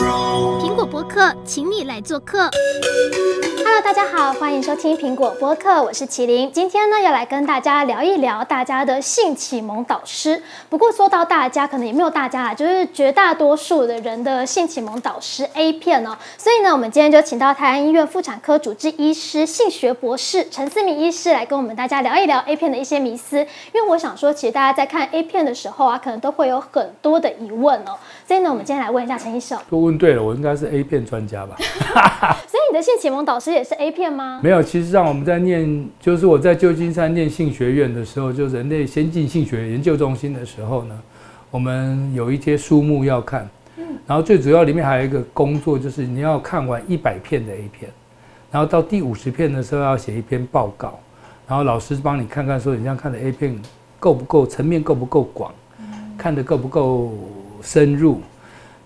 [0.00, 2.48] 苹果播客，请你来做客。
[3.62, 6.50] Hello，大家好，欢迎收听苹果播客，我是麒麟。
[6.50, 10.42] 今天呢，要来跟大家聊一聊大家的性启蒙导师。
[10.70, 16.16] 不过说到大家，可能也没有大家啦，就是绝大多数的人的性启蒙导师 A 片哦。
[16.38, 23.38] 所以呢，我们今天就请到台安医院妇产科主治医师、性学博士陈思明医师来跟我们大家聊一聊 A 片的一些迷思。
[23.38, 27.98] 因为我想说，其实大家在看 A 片的时候啊，可能都会有很多的疑问哦。
[28.30, 29.58] 所以呢，我们今天来问一下陈医生。
[29.68, 31.56] 都问对了，我应该是 A 片专家吧？
[32.46, 34.38] 所以你的性启蒙导师也是 A 片吗？
[34.40, 40.96] 没有，其实上我们在念，就是我在旧金山念性学院的时候，就人类先进性学研究中心的时候呢，
[41.50, 43.50] 我们有一些书目要看，
[44.06, 47.90] 然后最主要里面还有一个工作，就是你要看完一百片的 A 片，
[48.52, 51.00] 然后到第五十片的时候要写一篇报告，
[51.48, 53.60] 然后老师帮你看看说你这样看的 A 片
[53.98, 55.52] 够不够层面够不够广，
[56.16, 57.12] 看得够不够
[57.60, 58.20] 深入。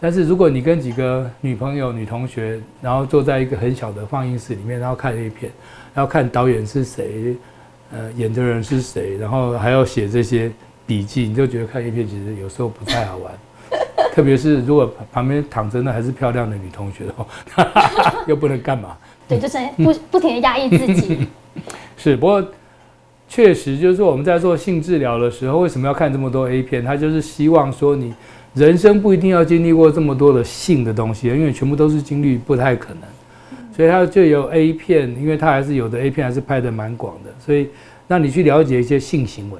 [0.04, 5.51] 但是如果你跟几个女朋友、女同学，然后坐在一个很小的放映室里面，然后看 A 片，
[5.95, 7.34] 然后看导演是谁，
[7.90, 10.52] 呃，演的人是谁，然后还要写这些
[10.87, 13.32] 笔记，你就觉得看 A 片其实有时候不太好玩。
[14.12, 17.26] 特别是如果旁边躺着的还是漂亮的女同学的话，
[18.26, 18.98] 又不能干嘛？
[19.26, 21.26] 对，就是不不停的压抑自己。
[21.96, 22.46] 是，不过
[23.26, 26.84] 确实就是说我们在做性治疗的时候，为什么要看这么多 A 片？
[26.84, 28.12] 他就是希望说你。
[28.55, 33.02] 人生不一定要经历过这么多的性的东西，因为全部都是经历不太可能，
[33.74, 37.69] 所以它就有 A 片，因为它还是有的 A 片还是拍得蛮广的，所以
[38.07, 39.59] 让你去了解一些性行为。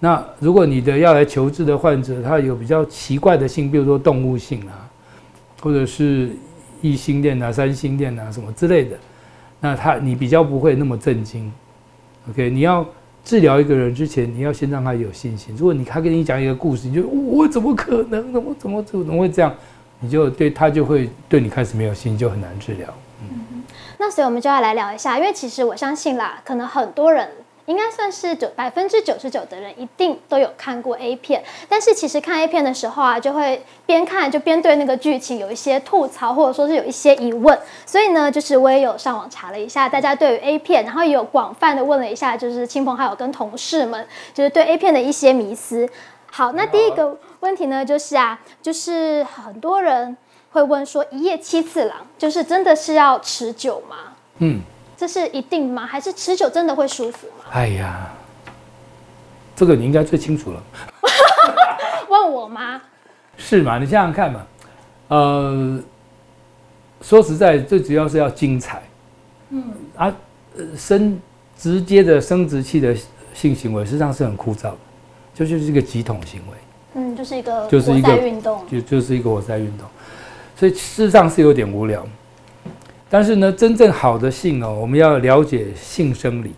[0.00, 4.88] 那如果你的要来求治的患者，他有比较奇怪的性，比如说动物性啊，
[5.60, 6.30] 或者是
[6.80, 8.96] 异性恋啊、三性恋啊什么之类的，
[9.60, 11.52] 那他你比较不会那么震惊。
[12.30, 12.86] OK，你要。
[13.24, 15.54] 治疗一个人之前，你要先让他有信心。
[15.56, 18.32] 如果你他跟你讲一个故事，你就我怎么可能？
[18.32, 19.54] 怎么怎么怎么会这样？
[20.00, 22.88] 你就对他就会对你开始没有信心，就很难治疗。
[23.22, 23.62] 嗯，
[23.98, 27.28] 那所以我们就要来聊一下，因为其实我相信啦，可能很多人。
[27.66, 37.56] 应该算是九百分之九十九的人一定都有看过 A 片，但是其实看 A 片的时候啊，就会边看就边对那个剧情有一些吐槽，或者说是有一些疑问。
[37.86, 45.88] 所以呢，就是我也有上网查了一下，大家对于 A 片，然后也有广泛的问了一下，就是亲朋好友跟同事们，就是对 A 片的一些迷思。
[46.30, 50.16] 好，那第一个问题呢，就是啊，就是很多人
[50.50, 53.96] 会问说，一夜七次郎，就是真的是要持久吗？
[54.38, 54.62] 嗯。
[55.02, 55.84] 这是一定吗？
[55.84, 57.46] 还是持久真的会舒服吗？
[57.50, 58.08] 哎呀，
[59.56, 60.62] 这个你应该最清楚了。
[62.08, 62.80] 问我吗？
[63.36, 63.80] 是嘛？
[63.80, 64.46] 你想想看嘛。
[65.08, 65.80] 呃，
[67.00, 68.80] 说实在，最主要是要精彩。
[69.48, 69.64] 嗯
[69.96, 70.14] 啊，
[70.76, 71.20] 生
[71.58, 72.94] 直接的生殖器的
[73.34, 74.76] 性行为，实际上是很枯燥的，
[75.34, 76.56] 就就是一个挤桶行为。
[76.94, 79.84] 嗯，就是一个就是一个运动，就就是一个活塞运动，
[80.56, 82.06] 所以事实上是有点无聊。
[83.12, 86.50] 但是呢，真正好的性哦，我们要了解性生理，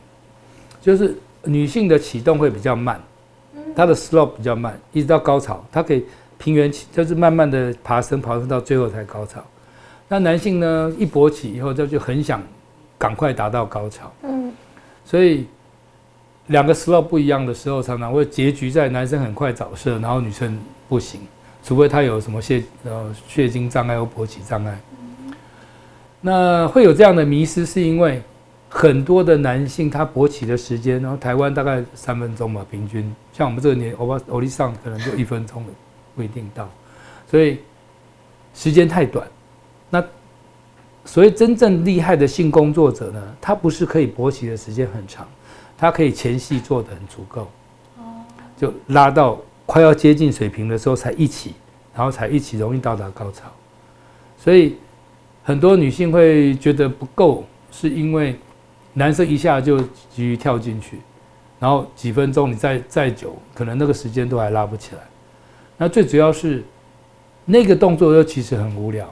[0.80, 3.02] 就是女性的启动会比较慢，
[3.74, 6.06] 她的 slope 比较慢，一直到高潮，她可以
[6.38, 9.42] 平原起，就是慢慢的爬升，爬升到最后才高潮。
[10.06, 12.40] 那男性呢，一勃起以后，他就很想
[12.96, 14.12] 赶快达到高潮。
[14.22, 14.52] 嗯，
[15.04, 15.48] 所以
[16.46, 20.56] 两个 slope 不一样的时候，常常会结局在男生很快早射，然后女生
[20.88, 21.20] 不行，
[21.64, 24.78] 除非他有什么血呃血精障碍或勃起障碍。
[26.26, 28.22] 那会有这样的迷思，是因为
[28.70, 35.62] 很多的男性他勃起的时间，然后台湾大概三分钟吧，平均像我们这个年，欧巴欧丽桑可能就一分钟
[36.16, 36.66] 不一定到，
[37.30, 37.58] 所以
[38.54, 39.28] 时间太短。
[39.90, 40.02] 那
[41.04, 45.28] 所谓真正厉害的性工作者呢，他不是可以勃起的时间很长，
[45.76, 47.50] 他可以前戏做得很足够，
[48.56, 51.52] 就拉到快要接近水平的时候才一起，
[51.94, 53.42] 然后才一起容易到达高潮，
[54.38, 54.76] 所以。
[55.46, 58.34] 很多女性会觉得不够，是因为
[58.94, 59.78] 男生一下就
[60.10, 60.98] 急于跳进去，
[61.60, 65.02] 然后几分钟你再再久，可能那个时间都还拉不起来。
[65.76, 66.64] 那最主要是
[67.44, 69.06] 那个动作又其实很无聊，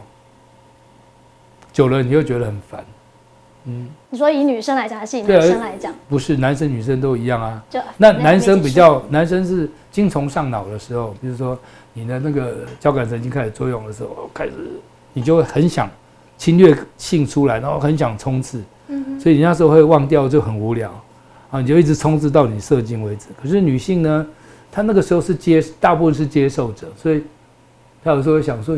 [1.70, 2.82] 久了你又觉得很烦。
[3.64, 5.94] 嗯，你说以女生来讲还是以男生来讲？
[6.08, 7.62] 不是，男生女生都一样啊。
[7.68, 11.58] 就那男生比较，男生是精虫上脑的时候，比如说
[11.92, 14.52] 你的那个交感神经开始作用的时候，开始
[15.12, 15.90] 你就会很想。
[16.36, 18.60] 侵略性出来，然后很想冲刺，
[19.20, 20.90] 所以你那时候会忘掉，就很无聊，
[21.52, 23.26] 啊，你就一直冲刺到你射精为止。
[23.40, 24.26] 可是女性呢，
[24.72, 27.22] 她那个时候是接，大部分是接受者，所以
[28.02, 28.76] 她有时候会想说，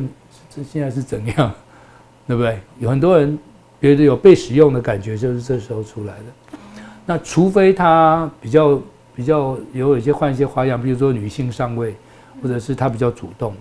[0.51, 1.51] 这现在是怎样，
[2.29, 2.61] 对不对？
[2.81, 3.39] 有很多人
[3.81, 6.59] 觉得有被使用的感觉，就是这时候出来的。
[7.07, 8.79] 那除非她比较
[9.15, 11.95] 比较有一些换一些花样，比如说女性上位，
[12.43, 13.55] 或者是她比较主动，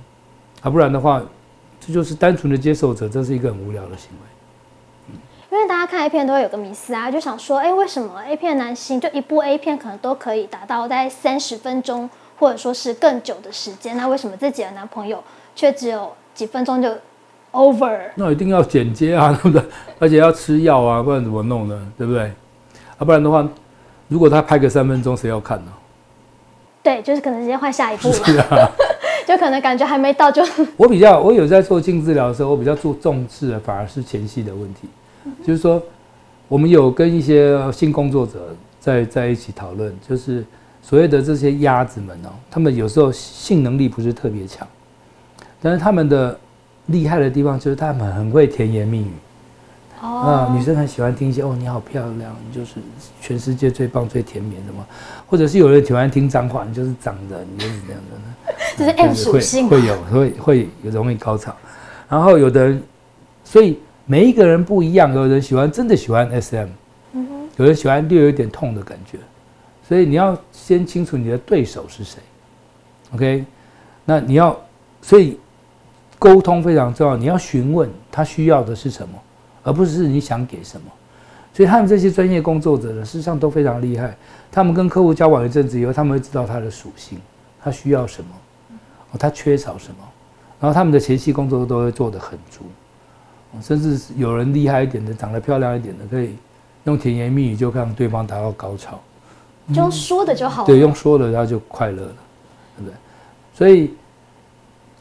[0.62, 1.22] 啊，不然的话。
[1.86, 5.16] 这就是单纯的接受者，这是一个很无聊的行为。
[5.52, 12.10] 因为大家看 A 片都会有个迷思啊，就想说，哎，为什么 A 片男星就一部 A 片可能都可以达到在三十分钟，
[12.40, 13.96] 或者说是更久的时间？
[13.96, 15.24] 那为什么自己的男朋友
[15.56, 16.90] 却只有几分钟就
[17.52, 18.00] over？
[18.16, 19.64] 那一定要剪接啊， 对不对？
[20.00, 21.92] 而且要吃药啊，不然怎么弄呢？
[21.98, 22.32] 对不对？
[22.98, 23.48] 啊，不然的话，
[24.08, 25.72] 如果他拍个三分钟，谁要看呢？
[26.82, 28.72] 对，就是可能直接换下一部了。
[29.28, 30.44] 就可能感觉还没到就。
[30.78, 34.88] 我比较，我有在做性治疗的时候，我比较注重视的反而是前戏的问题。
[35.46, 35.82] 就是说，
[36.48, 40.46] 我们有跟一些性工作者在在一起讨论，就是
[40.82, 44.68] 所谓的这些鸭子们哦，他们有时候性能力不是特别强，
[45.62, 46.38] 但是他们的
[46.88, 49.12] 厉害的地方就是他们很会甜言蜜语。
[50.02, 52.74] 啊，女生很喜欢听一些哦，你好漂亮，你就是
[53.22, 54.86] 全世界最棒最甜美的嘛。
[55.34, 61.56] 或者是有人喜欢听脏话，你就是长得你就是这样的， 就是 M 属性，会有会会有容易高潮。
[62.08, 62.84] 然后有的人，
[63.44, 63.80] 所以。
[64.06, 66.68] 每一个人不一样，有人喜欢真的喜欢 SM，
[67.14, 69.18] 嗯哼，有人喜欢略有一点痛的感觉，
[69.88, 72.20] 所以你要先清楚你的对手是谁
[73.14, 73.46] ，OK？
[74.04, 74.60] 那你要，
[75.02, 75.40] 所以
[76.20, 79.18] 沟通非常重要，你要询问他需要的是什么，
[79.64, 80.88] 而不是你想给什么。
[81.54, 84.16] 所以他们这些专业工作者呢，事实上都非常厉害。
[84.52, 87.20] 他们跟客户交往一阵子以后，他们会知道他的属性，
[87.64, 88.30] 他需要什么，
[89.12, 89.98] 哦，他缺少什么，
[90.60, 92.64] 然后他们的前期工作都会做得很足。
[93.62, 96.36] 甚至有人厉害一点的，长得漂亮一点的，可以
[96.86, 99.00] 用甜言蜜语就让对方达到高潮，
[99.70, 100.66] 就用说的就好了。
[100.66, 102.16] 对，用说的他就快乐了，
[102.78, 102.94] 对不对？
[103.54, 103.94] 所以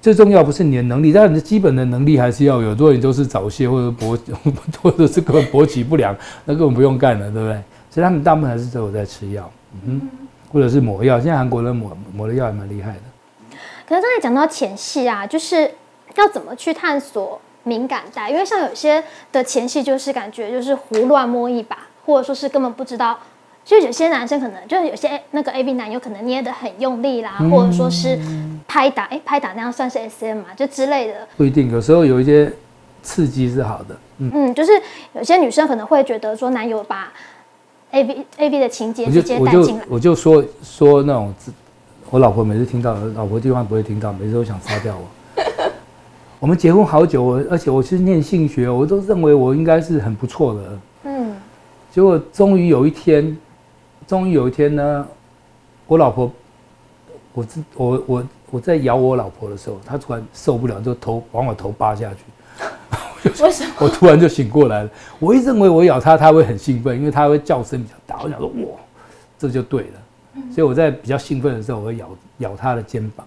[0.03, 2.71] 最重要不是你的能力，但你的基本的能力还是要有。
[2.71, 4.19] 如果你都是早泄或者勃
[4.83, 6.15] 或者是根本勃起不良，
[6.45, 7.63] 那根本不用干了，对不对？
[7.89, 9.51] 所以他们大部分还是都有在吃药，
[9.87, 10.11] 嗯，
[10.53, 11.19] 或者是抹药。
[11.19, 12.99] 现在韩国人抹抹的药也蛮厉害的。
[13.87, 15.71] 可是刚才讲到前戏啊，就是
[16.17, 17.41] 要怎么去探索？
[17.65, 19.01] 敏感带，因为像有些
[19.31, 23.17] 的前戏就是感觉就是胡乱摸一把，或者说是根本不知道，
[23.65, 28.19] 就有些男生可能就是有些那个 A B 男有可能捏得很用力啦，嗯、或者说是
[28.67, 31.15] 拍打，哎，拍打那样算是 SM 嘛，就之类的。
[31.37, 32.53] 不一定，有时候有一些
[33.03, 33.97] 刺激是好的。
[34.19, 34.73] 嗯，嗯，就是
[35.15, 37.13] 有些女生可能会觉得说男友把
[37.93, 41.33] A B A B 的情节直接带进来，我就说说那种，
[42.11, 45.43] 我老婆每次听到，老婆地方不会听到，每次都想杀掉我。
[46.41, 50.79] 我们结婚好久，我而且我是念性学，我都认为我应该是很不错的。
[51.05, 51.37] 嗯，
[51.93, 53.37] 结果终于有一天，
[54.07, 55.07] 终于有一天呢，
[55.87, 56.31] 我老婆，
[57.33, 62.19] 我我我我在咬我老婆的时候，她突然受不了，就头往我头扒下去。
[63.43, 63.73] 为什么？
[63.81, 64.91] 我突然就醒过来了。
[65.19, 68.23] 我一认为我咬她，她会很兴奋，因为她会叫声比较大。
[68.23, 68.79] 我想说，哇，
[69.39, 70.43] 这就对了。
[70.53, 72.09] 所以我在比较兴奋的时候，我会咬
[72.39, 73.27] 咬她的肩膀。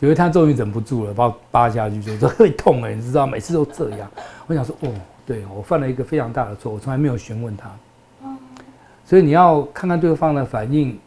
[0.00, 4.10] 因为他终于忍不住了，把我扒下去，就 说会痛哎，你知道，每次都这样。
[4.46, 4.92] 我想说，哦，
[5.24, 7.70] 对我犯了一个非常大的错，我从来没有询问他。
[9.04, 10.98] 所以你要看看对方的反应，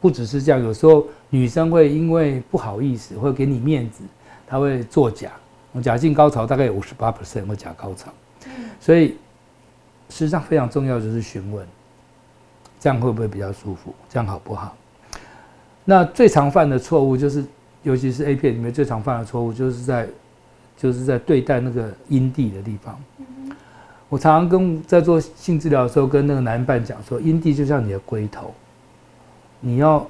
[0.00, 0.62] 不只是这样。
[0.62, 4.02] 有时候女生会因为不好意思，会给你面子，
[4.46, 5.30] 她会作假。
[5.72, 8.12] 我假性高潮大概有五十八 percent 会假高潮。
[8.80, 9.16] 所以
[10.08, 11.66] 实际上非常重要就是询问，
[12.80, 13.94] 这样会不会比较舒服？
[14.08, 14.76] 这样好不好？
[15.84, 17.44] 那最常犯的错误就是。
[17.84, 20.08] 尤其是 A 片里面最常犯的错误，就是在，
[20.74, 22.98] 就是在对待那个阴蒂的地方。
[24.14, 28.54] 我常常跟在做性治疗的时候，跟那个男伴讲说，阴蒂就像你的龟头，
[29.58, 30.06] 你要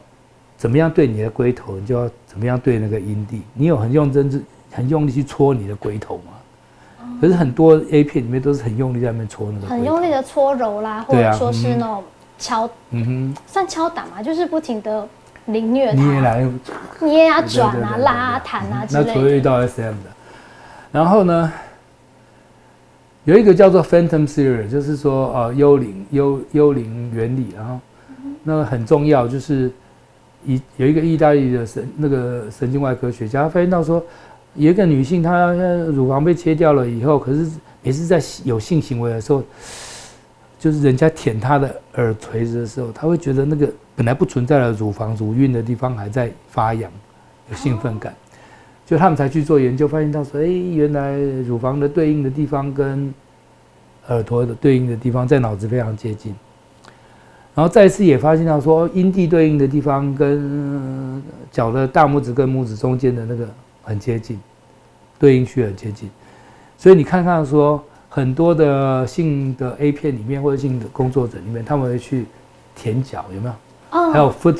[0.58, 3.40] 怎么样对你的龟头，你就要怎么样对那个阴蒂。
[3.54, 7.08] 你有很用真、很用力去搓你的龟头吗？
[7.18, 12.04] 可是很多 A 片里面都是很用力在那边搓那个，很用力的搓揉啦，或者说是那种
[12.38, 15.08] 敲，嗯哼，算敲打嘛，就是不停的。
[15.46, 16.46] 凌虐他，捏来
[17.00, 19.08] 捏啊转啊拉啊弹啊之类的。
[19.08, 20.10] 那除了遇到 SM 的，
[20.90, 21.52] 然后呢，
[23.24, 27.78] 有一个叫做 Phantom Theory，就是说呃幽灵幽幽灵原理，然后
[28.42, 29.70] 那个很重要，就是
[30.44, 34.04] 一有一个意大利的神那个神经外科学家发现到说，
[34.54, 35.52] 有一个女性她
[35.92, 37.50] 乳房被切掉了以后，可是
[37.82, 39.42] 每次在有性行为的时候，
[40.58, 43.68] 就是人家舔她的耳垂子的时候，她会觉得那个。
[43.96, 46.90] 本来不存在的乳房乳晕的地方还在发痒，
[47.48, 48.12] 有兴奋感，
[48.86, 53.12] 就他们才去做研究，发现到说，哎，原来乳房的对应的地方跟
[54.08, 56.34] 耳朵的对应的地方在脑子非常接近，
[57.54, 63.48] 然后再次也发现到说，阴蒂对应的地方跟脚的大拇指跟拇指中间的那个
[63.82, 64.38] 很接近，
[65.18, 66.10] 对应区很接近，
[66.76, 72.26] 所以你看看说，很多的性的 A 片里面或者性的工作者里面，他们会去
[72.76, 73.54] 舔脚，有没有？
[73.98, 74.58] 哦还有 foot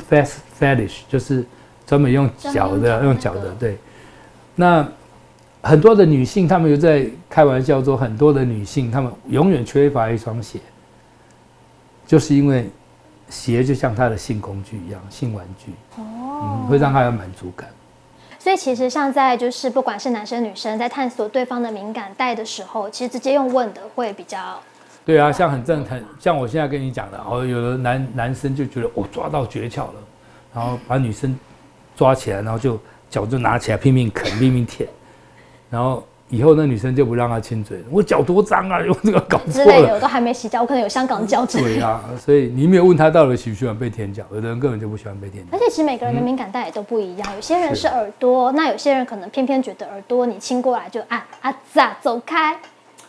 [0.59, 1.45] fetish，就是
[1.85, 3.77] 专门用脚的，用脚的，对。
[4.55, 4.87] 那
[5.61, 10.59] 很多的女性，她们又在开玩笑说，很多的女性她们永远缺乏一双鞋，
[12.05, 12.69] 就是因为
[13.29, 16.03] 鞋就像她的性工具一样，性玩具，哦，
[16.63, 17.69] 嗯，会让她有满足感。
[18.37, 24.59] 所以其实像在就是不管是男生女生在探索对方的敏感带的时候，其实直接用问的会比较。
[25.03, 29.93] 对啊，像很正很像我现在跟你讲的，哦，有的男男生就觉得我、哦、抓到诀窍了，
[30.53, 31.35] 然后把女生
[31.95, 32.79] 抓起来，然后就
[33.15, 34.89] 脚就拿起来拼命啃拼命舔，
[35.69, 41.59] 然后以后那女生就不让他亲嘴，我脚多脏啊， 用这个搞错了之类的，我都还没洗脚，我可能有香港脚趾。
[41.59, 45.49] 对啊，所以你没有问他到底喜不喜欢被舔脚，有的人根本就不喜欢被舔脚。
[45.53, 52.53] 而且其实每个人的敏感带也都不一样，嗯、有些人是耳朵，那有些人可能偏偏觉得耳朵你亲过来就啊啊咋走开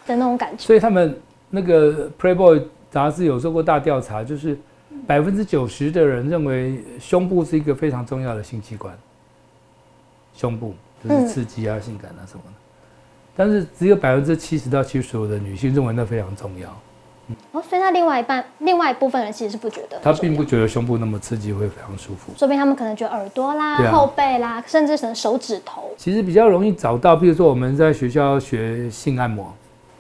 [0.07, 0.63] 的那种感觉。
[0.63, 1.19] 所以他们
[1.51, 4.57] 那个 Playboy 杂志有做过大调查，就是
[5.05, 8.97] 百分之九十的人认为胸部是一个非常重要的性器官，
[10.37, 12.53] 胸部就是刺激啊、嗯、性感啊什么的。
[13.35, 16.69] 但是只有百分之七十到七十五的女性认为那非常重要。
[17.51, 22.33] 哦，所以那另外一半、另外一部分人其实是不觉得，他并不觉得胸部那么刺激会非常舒服。
[22.37, 25.91] 说不定他们可能觉得耳朵啦、啊、后背啦，甚至可能手指头。
[25.97, 29.53] 其实比较容易找到，比如说我们在学校学性按摩，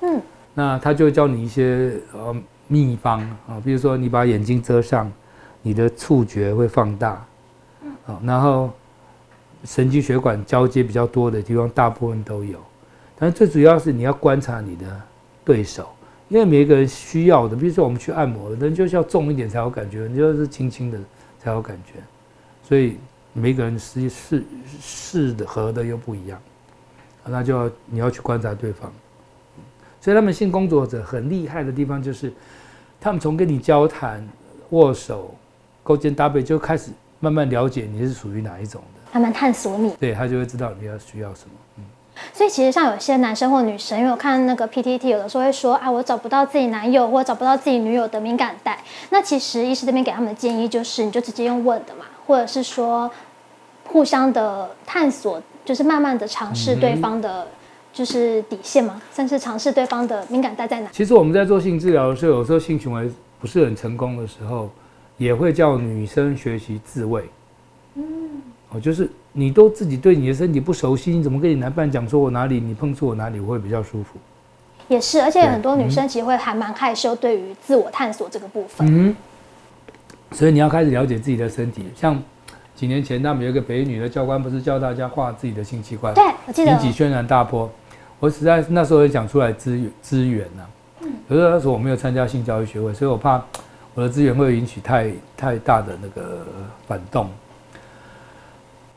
[0.03, 0.23] 嗯，
[0.55, 2.33] 那他就教你一些呃
[2.69, 5.13] 秘方啊，比如说你把眼睛遮上，
[5.63, 7.27] 你的触觉会放大，
[7.83, 8.71] 嗯，然后
[9.67, 12.59] 神经血管交接比较多的地方，大部分都有。
[13.19, 15.03] 但最主要是你要观察你的
[15.45, 15.89] 对手，
[16.29, 20.99] 因为每一个人需要的，比如说我们去按摩，人就是要重一点才有感觉，你就是轻轻的
[21.43, 21.95] 才有感觉，
[22.63, 22.97] 所以
[23.33, 24.45] 每个人适适
[24.81, 26.41] 适合的又不一样，
[27.25, 28.93] 那就要你要去观察对方。
[30.01, 32.33] 所以他们性工作者很厉害的地方就是，
[33.01, 34.25] 他们从跟你交谈、
[34.71, 35.35] 握手、
[35.83, 38.81] 勾肩搭背就开始慢慢了解你是属于哪一种，
[39.13, 41.53] 慢慢探索你，对，他就会知道你要需要什么。
[41.79, 41.85] 嗯。
[42.33, 48.79] 所以其实像有些男生或女生，因为我看那个 PTT 有的时候会说啊，我找不到自己男友或找不到自己女友的敏感带。
[49.11, 53.11] 那其实医师这边给他们的建议就是，你就直接用问的嘛，或者是说
[53.85, 57.47] 互相的探索，就是慢慢的尝试对方的，
[57.93, 60.89] 就是底线嘛，甚至尝试对方的敏感带在哪。
[60.93, 64.71] 其实我们在做性治疗的时候，有时候性行为不是很成功的时候，
[65.19, 67.23] 也会叫女生学习自慰。
[67.95, 69.09] 嗯，哦，就是。
[69.39, 74.19] 你都自己对你的身体不熟悉，你怎么跟你男伴讲说我哪里你碰触我哪里我会比较舒服？
[74.89, 78.89] 也是，而且很多女生其实会还蛮害羞，对于自我探索这个部分。
[78.91, 79.15] 嗯，
[80.33, 81.85] 所以你要开始了解自己的身体。
[81.95, 82.19] 像
[82.75, 86.15] 几年前他们有一个北女的教官，不是教大家画自己的性器官？
[86.15, 87.71] 对，我记得引起轩然大波。
[88.19, 90.67] 我实在那时候也讲出来资源资源呢。
[91.03, 91.13] 嗯。
[91.29, 93.45] 可是那时候我没有参加性教育学会，所以我怕
[93.93, 96.47] 我的资源会引起太太大的那个
[96.89, 97.29] 反动。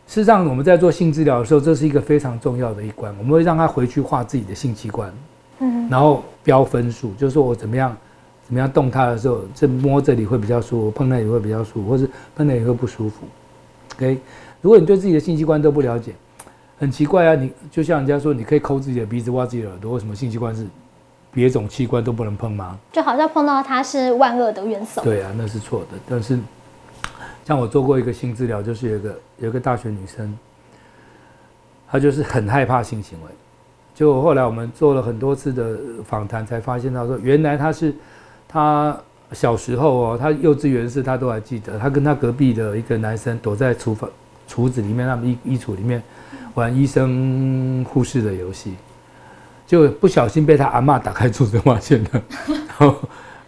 [0.09, 3.15] 事实上，我们在做性治疗的时候，这是一个非常重要的一关。
[3.19, 5.13] 我们会让他回去画自己的性器官，
[5.59, 7.95] 嗯，然后标分数，就是说我怎么样，
[8.43, 13.17] 怎么样动它的时候，这摸这里会比较舒服，碰那里会比较舒服，或是碰那里会不舒服。
[13.97, 14.17] OK，
[14.61, 16.15] 如果你对自己的性器官都不了解，
[16.79, 20.65] 很奇怪啊，你就像人家说，你可以抠自己的鼻子、挖自己的耳朵，为什么性器官是
[21.31, 22.75] 别种器官都不能碰吗？
[22.91, 25.03] 就好像碰到它是万恶的元首。
[25.03, 26.39] 对啊，那是错的，但是。
[27.49, 30.37] 像我做过一个性治疗，就是有个有个大学女生，
[31.89, 33.31] 她就是很害怕性行为。
[33.95, 35.75] 就后来我们做了很多次的
[36.05, 37.91] 访谈，才发现到说，原来她是
[38.47, 38.95] 她
[39.31, 44.07] 小时候哦，她幼稚园时她都还记得，她跟她隔壁的一个男生躲在厨房
[44.47, 46.03] 厨子里面，他们衣衣橱里面
[46.53, 48.75] 玩医生护士的游戏，
[49.65, 52.09] 就不小心被她阿嬷打开厨子发现了，
[52.47, 52.95] 然后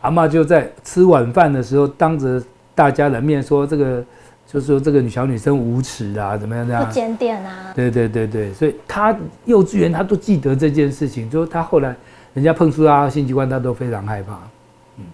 [0.01, 2.41] 阿嬷就在吃晚饭的时候当着。
[2.73, 4.03] 大家的面说这个，
[4.47, 6.85] 就是说这个女小女生无耻啊，怎么样这样？
[6.85, 7.71] 不检点啊。
[7.75, 11.95] 对对对对，所以他幼稚园他都记得这件事情，就是他后来
[12.33, 14.39] 人家碰触她性器官，他都非常害怕。
[14.97, 15.05] 嗯。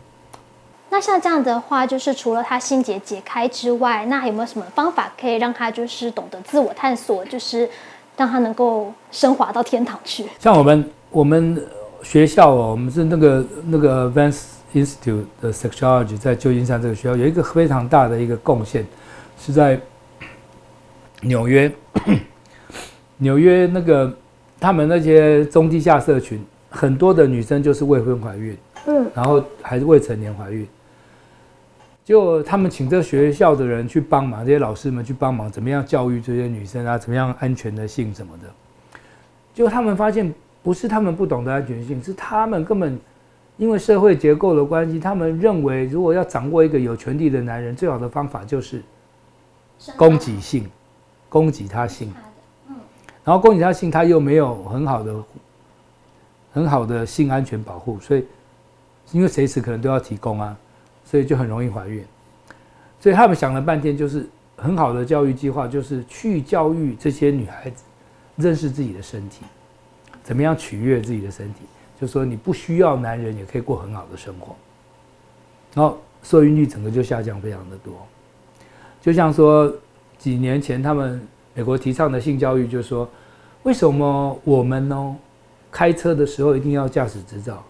[0.89, 7.67] 那像这样的话，就是除了他心结解开之外，那还有没有什么方法可以让他就是懂得自我探索，就是
[8.15, 10.25] 让他能够升华到天堂去？
[10.39, 11.61] 像我们我们
[12.03, 14.56] 学校哦，我们是那个那个 Vance。
[14.73, 18.85] Institute 的 Sexology 在旧金山这个学校有一个非常大的一个贡献，
[19.39, 19.79] 是在
[21.21, 21.71] 纽约。
[23.19, 24.15] 纽约那个
[24.59, 28.55] 他们那些中低下社群，很多的女生就是未婚怀孕，
[28.85, 30.67] 嗯，然后还是未成年怀孕，
[32.05, 38.99] 就他们请这学校的人去帮忙，这些老师们去帮忙，怎么样教育这些女生啊，怎么样安全的性什么的，
[39.53, 40.31] 就他们发现
[40.61, 42.99] 不是他们不懂得安全性，是他们根本。
[43.57, 48.81] 因为社会结构的关系，他们认为如果要掌握一个有权力的男人，最好的方法就是
[49.95, 50.69] 攻击性，
[51.27, 52.13] 攻击他性。
[53.23, 55.23] 然后攻击他性，他又没有很好的
[56.53, 58.25] 很好的性安全保护，所以
[59.11, 60.55] 因为随时可能都要提供啊，
[61.03, 62.05] 所以就很容易怀孕。
[62.99, 67.83] 所以他们想了半天，就是很好的教育计划，就是去教育这些女孩子
[68.37, 69.43] 认识自己的身体，
[70.23, 71.61] 怎么样取悦自己的身体，
[71.99, 74.55] 就说你不需要男人也可以过很好的生活。
[75.73, 77.93] 然后受孕率整个就下降非常的多，
[79.01, 79.71] 就像说
[80.17, 81.21] 几年前他们
[81.53, 83.07] 美国提倡的性教育，就是说
[83.63, 85.15] 为什么我们呢
[85.69, 87.63] 开车的时候一定要驾驶执照，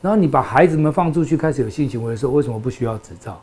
[0.00, 3.40] 然后你把孩子们放出去开始有性行为的时候，为什么不需要执照？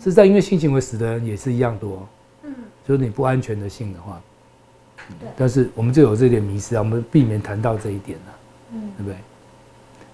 [0.00, 2.06] 是在因为性行为死的人也是一样多，
[2.42, 2.54] 嗯，
[2.86, 4.20] 就是你不安全的性的话，
[5.18, 8.32] 对，但是我们就有这点迷失啊，我们避免谈到这一点呢，
[8.74, 9.16] 嗯，对不对？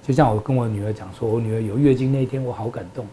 [0.06, 3.06] 就像我跟我女儿讲说，我女儿有月经那一天，我好感动。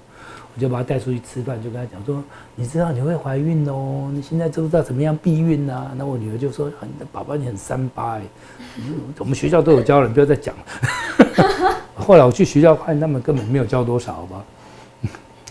[0.53, 2.21] 我就把她带出去吃饭，就跟她讲说
[2.55, 6.69] ：“你知道你会怀孕哦，你现在知不知道怎么样避孕啊？”那我女儿就说
[7.09, 8.21] ：“宝宝你很三八哎，
[9.17, 11.77] 我们学校都有教了，你不要再讲了。
[11.95, 14.43] ”后来我去学校看，他们根本没有教多少，好吧？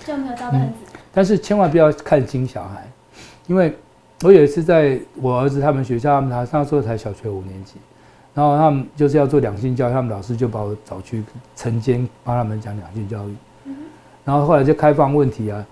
[0.05, 0.99] 就没有教的很仔细。
[1.13, 2.87] 但是千万不要看轻小孩，
[3.47, 3.75] 因为
[4.21, 7.77] 我有一次在我儿子他们学校，他们他那时候才小学五年级，
[8.33, 11.23] 然后他们就是要做两性教育，他们老师就把我找去
[11.57, 13.35] 晨间帮他们讲两性教育。
[14.25, 15.65] 然后后来就开放问题啊，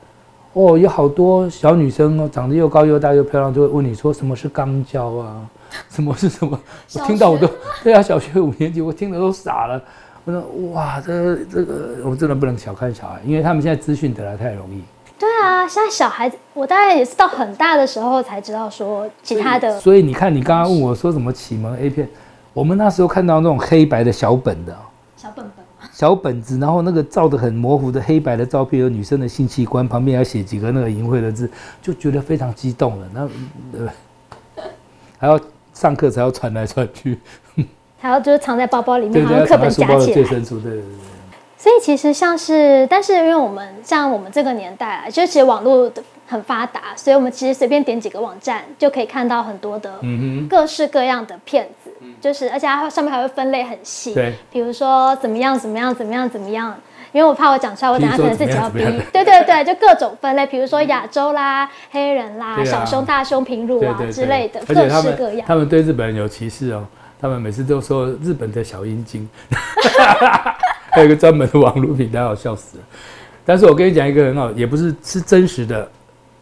[0.55, 5.49] 哦，有好多小女生哦，长得又高又大又漂亮，就会问你说什么是肛交啊，
[5.91, 6.59] 什么是什么？
[6.95, 7.49] 我听到我都
[7.85, 9.81] 对啊，小学五年级我听得都傻了。
[10.25, 14.83] 我说哇，这这个我真的不能小看小孩，因为他们现在资讯得来太容易。
[15.19, 19.71] 对啊，现在小孩子我大概也是到很大的时候才知道说其他的。
[19.79, 22.09] 所以，所以你看，你刚刚问我说什么启蒙 A 片，
[22.53, 24.77] 我们那时候看到那种黑白的小本的。
[25.17, 25.65] 小本本。
[25.93, 31.51] 小本子，然后那个照的很模糊的黑白的照片，有女生的性器官，旁边要写几个那个淫秽的字，
[31.83, 33.09] 就觉得非常激动了。
[33.13, 33.21] 那
[33.79, 34.65] 呃，
[35.19, 35.41] 还要
[35.73, 37.19] 上课才要传来传去，
[37.99, 40.15] 还要就是藏在包包里面，好像课本夹起来。
[40.15, 40.83] 对对对。
[41.57, 45.91] 所以其实像是，但是因为我们像我们这个年代啊，就其实网络
[46.29, 49.99] 很发达，所以我们其实随便点几个网站就可以看到很多的
[50.49, 51.91] 各式各样的骗子。
[52.21, 56.79] 就是，而且它上面还会分类很细，对，比如说怎么样怎么样怎么样怎么样，
[57.13, 58.79] 因为我怕我讲出来，我等下可能自己要逼，
[59.13, 65.47] 对对对，就各种分类，比如说亚洲啦、黑人啦、小胸、大胸、平乳啊之类的，各式各样。
[65.47, 66.87] 他们对日本人有歧视哦，
[67.21, 69.29] 他们每次都说日本的小阴茎，
[70.91, 72.85] 还有一个专门的网络平台，好笑死了。
[73.45, 75.89] 但是我跟你讲一个很好，也不是是真实的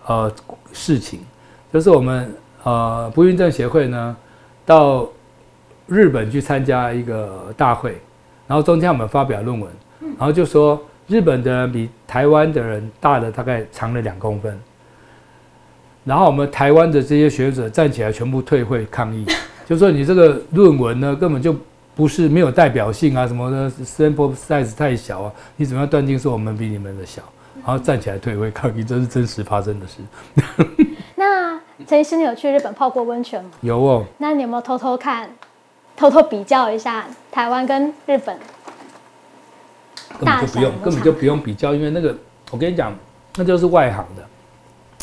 [0.06, 0.32] 呃
[0.72, 1.20] 事情，
[1.72, 4.16] 就是我们呃不孕症协会呢
[4.64, 5.08] 到。
[5.88, 7.96] 日本去参加一个大会，
[8.48, 14.58] 然后中间我们发表论文，然后就说日本的人比台湾的人大了大概长了两公分，
[16.02, 19.24] 然后我们台湾的这些学者站起来全部退会抗议，
[19.64, 21.54] 就说你这个论文呢根本就
[21.94, 27.22] 不是没有代表性啊什么的，sample size 太小啊，你怎么样断定说我们比你们的小？
[27.64, 29.98] 然后站起来退位抗议，这是真实发生的事。
[31.16, 33.50] 那陈医师，你有去日本泡过温泉吗？
[33.60, 34.04] 有哦。
[34.18, 35.30] 那你有没有偷偷看？
[35.96, 38.38] 偷偷比较一下台湾跟日本，
[40.20, 42.14] 根本就不用，根本就不用比较，因为那个
[42.50, 42.94] 我跟你讲，
[43.36, 44.22] 那就是外行的，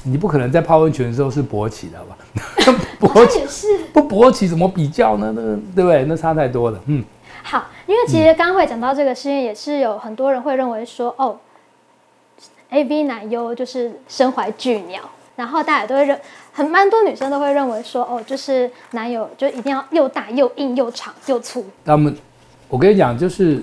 [0.04, 2.18] 你不可能在泡温泉的时候是勃起的，好吧？
[3.02, 5.34] 勃起是不勃起怎么比较呢？
[5.36, 5.42] 那
[5.76, 6.06] 对不对？
[6.06, 6.80] 那差太多了。
[6.86, 7.04] 嗯，
[7.42, 11.36] 好，因为其实刚刚会讲到这个事情，也是有很多人会认为说，哦
[12.74, 15.02] ，AV 男优就是身怀巨鸟。
[15.36, 16.16] 然后大家都会认，
[16.52, 21.66] 很蛮多女生都会认为说，哦，就是男友就一定要又大又硬又长又粗。
[21.86, 22.14] 那么，
[22.70, 23.60] 我跟你讲，就是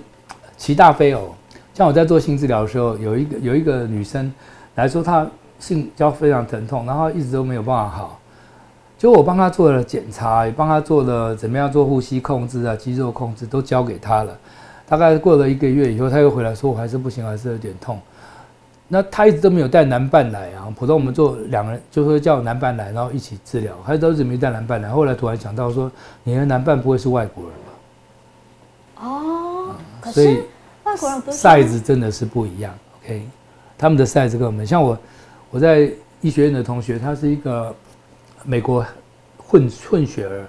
[0.57, 1.33] 齐大非偶。
[1.73, 4.35] 像我在做性治疗的时候，有一个有一个女生
[4.75, 5.25] 来说，她
[5.61, 8.19] 性交非常疼痛，然后一直都没有办法好。
[8.99, 14.37] 就我帮她做了检查，也帮她做了怎么样做呼吸控制啊、肌肉控制，都交给她了。
[14.89, 17.97] 大概过了一个月以后，她又回来说，我还是不行，还是有点痛。
[18.93, 23.73] 那他一直都没有带男伴来啊，普通我们做两个人就说叫男伴来，然后一起治疗。
[23.87, 25.89] 他都一直没带男伴来，后来突然想到说，
[26.25, 29.07] 你的男伴不会是外国人吧？
[29.07, 29.77] 哦，
[30.11, 30.43] 所以
[30.83, 32.75] 外国人不是 size 真的是不一样。
[33.01, 33.29] OK，
[33.79, 34.99] 他们的 size 跟我们像我，
[35.53, 35.89] 我在
[36.21, 37.73] 医学院的同学，他是一个
[38.43, 38.85] 美国
[39.39, 40.45] 混混血儿，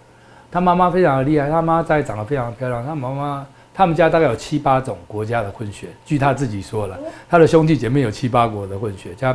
[0.49, 3.45] 他妈妈非常的厉害，他妈在长得非常漂亮，他妈妈。
[3.73, 9.31] 他们家大概有七八种国家的混血，据他自己说了，他的兄弟姐妹有七八国的混血，家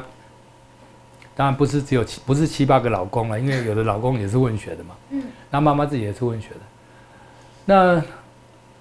[1.34, 4.94] 当然不是只有七，不是七八个老公了，因为有的老公也是混血的嘛。
[5.10, 6.60] 嗯，那妈妈自己也是混血的。
[7.64, 8.02] 那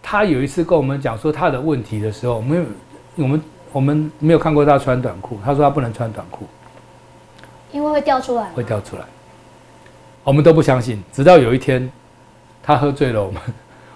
[0.04, 2.68] 他有一次跟我们讲说他的问题的时候，我们
[3.15, 3.41] 我们
[3.72, 6.46] 我们没有看过他穿短裤，他说他不能穿短裤，
[7.72, 9.04] 因为会掉出来，会掉出来。
[10.24, 11.89] 我们都不相信，直到有一天。
[12.68, 13.39] 他喝醉了，我们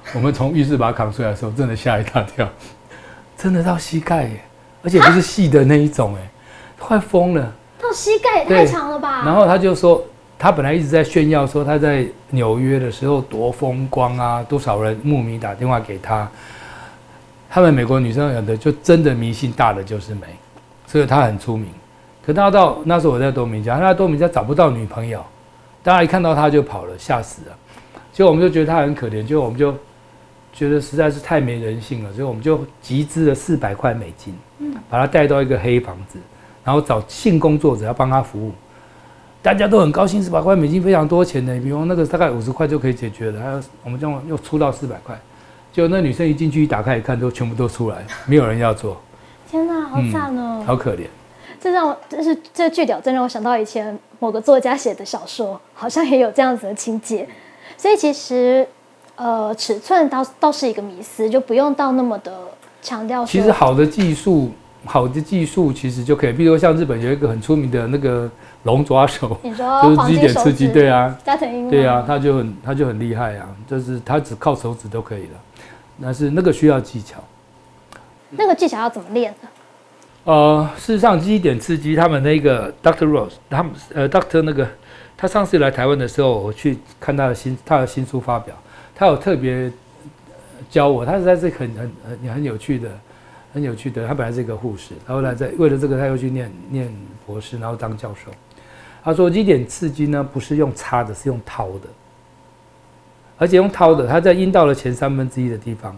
[0.15, 2.47] 我们从浴室把他扛出来的时候，真的吓一大跳，
[3.37, 4.41] 真的到膝盖耶，
[4.83, 6.29] 而且不是细的那一种哎，
[6.79, 7.53] 快疯了。
[7.81, 9.23] 到膝盖也太长了吧？
[9.25, 10.03] 然后他就说，
[10.37, 16.29] 他本来一直在炫耀说他在纽约的时候多风光啊，多少人慕名打电话给他。
[17.49, 20.27] 他们美国女生有的就真的迷信大的就是美，
[20.85, 21.67] 所以他很出名。
[22.25, 25.25] 可他到那时候我在多米家，他在多米家找不到女朋友，
[25.81, 27.55] 大家一看到他就跑了，吓死了。
[28.11, 29.73] 结果我们就觉得他很可怜，就我们就
[30.53, 36.19] 觉得实在是太没人性了，所以我们就集资了四百块美金，嗯把他带到一个黑房子。
[36.61, 38.51] 然后找性工作者要帮他服务，
[39.41, 43.41] 大家都很高兴，四百块美金非常多钱的，比方那个大概五十块就可以解决了。
[43.41, 45.19] 还有我们这样又出到四百块，
[45.73, 49.01] 结果那女生一进去一打开一看，都全部都出来，没有人要做。
[49.49, 51.07] 天哪，好惨哦，嗯、好可怜。
[51.59, 57.27] 这让我，这是这句屌，真让我想到以前某个作家写的小说，好像也有这样子的情节。
[57.77, 58.67] 所以其实，
[59.19, 62.33] 呃，尺寸倒倒是一个迷思，就不用到那么的
[62.81, 63.25] 强调。
[63.25, 64.51] 其实好的技术。
[64.85, 68.31] 好的技术其实就可以，比如说像日本有一个很出名的那个
[68.63, 75.39] 龙爪手， 你说 就是肌点刺激，对啊，加藤鹰，对啊，他就很他就很厉害啊，就是他只靠手指都可以了，
[76.01, 77.21] 但是那个需要技巧。
[78.29, 79.49] 那个技巧要怎么练呢？
[80.23, 84.65] 呃，事实上，基点刺激他们那个 Doctor Rose，他们呃 Doctor 那个
[85.17, 88.55] 他上次来台湾的时候，我去看他的新他的新书发表，
[88.99, 89.71] 他有特别
[90.69, 92.91] 教我，他实在是很很很很有趣的。
[93.51, 98.29] 很有趣的，他本来是一个护士，后来在为了这个，他又去念念博士，然后当教授。
[99.03, 101.87] 他说，一点刺激呢，不是用插的，是用掏的，
[103.39, 105.97] 而且用掏的，他在阴道的前三分之一的地方，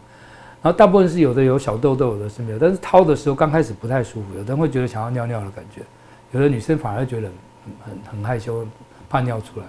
[0.62, 2.58] 然后大部分是有的有小痘痘，有的是没有。
[2.58, 5.82] 但是掏的时候刚开始不太舒服，有的人会觉得想要尿尿的感觉，
[6.32, 7.28] 有的女生反而觉得
[7.66, 8.66] 很很很害羞，
[9.10, 9.66] 怕尿出来。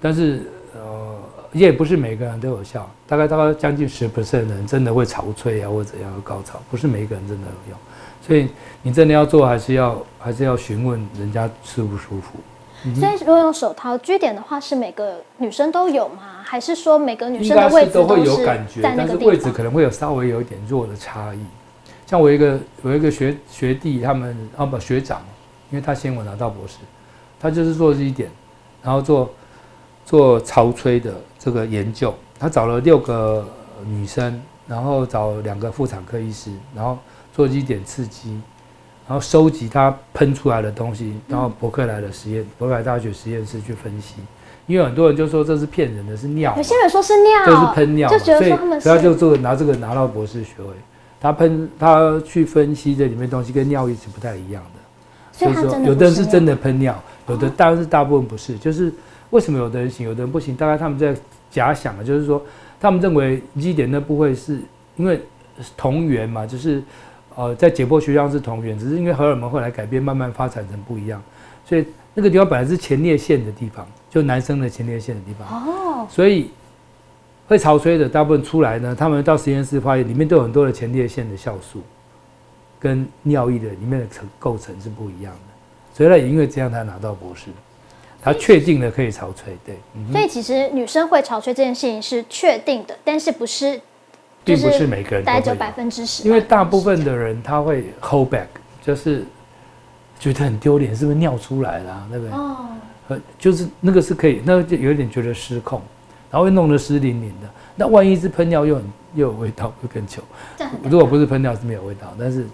[0.00, 1.18] 但是呃。
[1.52, 7.78] 也不是每个人都有效，大概大概将近十 percent 的人真的会潮吹啊，或者怎样高潮，不是每个人真的有用，
[8.20, 8.48] 所以
[8.82, 12.34] 你真的要做，还是要还是要询问人家舒不舒服。
[12.84, 16.42] 嗯、所以如果用手掏 G 点的话，是每个女生都有吗？
[16.44, 21.40] 还是说每个女生的位置都，都会有感觉，但是位置可能会有稍微有一点弱的差异。
[22.06, 25.22] 像我一个我一个学学弟，他们啊不学长，
[25.70, 26.76] 因为他先我拿到博士，
[27.40, 28.30] 他就是做这一点，
[28.82, 29.30] 然后做
[30.04, 31.12] 做潮吹的。
[31.38, 33.46] 这个研究，他找了六个
[33.86, 36.98] 女生，然后找两个妇产科医师，然后
[37.34, 38.40] 做一点刺激，
[39.06, 44.14] 然后收集他喷出来的东西，然后伯克莱的实验，伯克莱大学实验室去分析。
[44.66, 46.54] 因为很多人就说这是骗人的，是尿。
[46.56, 50.68] 有些人说是尿，就是喷尿，就觉得说他们所以他就做拿这个拿到博士学位。
[51.20, 54.80] 他喷他去分析这里面东西跟尿液是不太一样的，
[55.32, 56.94] 所以说有的人是真的喷尿，
[57.28, 58.92] 有的当然是大部分不是，就是
[59.30, 60.54] 为什么有的人行，有的人不行？
[60.56, 61.14] 大概他们在。
[61.50, 62.44] 假想的，就是说，
[62.78, 64.60] 他们认为 G 点那部位是
[64.96, 65.18] 因为
[65.78, 66.82] 同源嘛，就是
[67.34, 71.22] 呃，在解剖学上是同源，只是因为荷尔蒙后来改变，慢慢发展成不一样，
[71.64, 75.48] 所以那个地方本来是前列腺的地方，就男生的前列腺的地方。
[75.48, 76.06] 哦。
[76.10, 76.50] 所以
[77.46, 81.80] 会潮吹的大部分出来呢，他们到实验室发现里面都有很多的前列腺的酵素，
[82.78, 87.46] 跟尿液的里面的成构成是不一样的，所以呢也因为这样，他拿到博士。
[88.20, 89.76] 他确定了可以潮吹，对。
[89.94, 93.80] 嗯、所以其实女生会潮吹这件事情是确定的，但是不是，
[94.44, 96.26] 并不是每个人带着百分之十。
[96.26, 98.46] 因为大部分的人他会 hold back，
[98.82, 99.24] 就是
[100.18, 102.34] 觉得很丢脸，是不是尿出来了，对不对？
[102.34, 102.56] 哦。
[103.38, 105.80] 就是那个是可以，那个就有点觉得失控，
[106.30, 107.48] 然后会弄得湿淋淋的。
[107.76, 110.20] 那万一是喷尿又很又有味道，会更糗。
[110.82, 112.44] 如果不是喷尿是没有味道，但是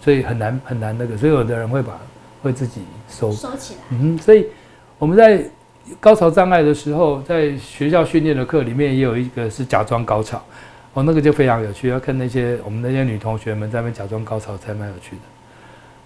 [0.00, 1.98] 所以很难很难那个，所以有的人会把
[2.42, 3.80] 会自己收收起来。
[3.90, 4.46] 嗯，所以。
[5.02, 5.44] 我们在
[5.98, 10.40] 高潮障碍的时候，在学校训练的课里面也有一个是假装高潮，
[10.94, 15.22] 哦，那个就非常有趣，要看那些我们那些女同学们在那边假装高潮才蛮有趣的。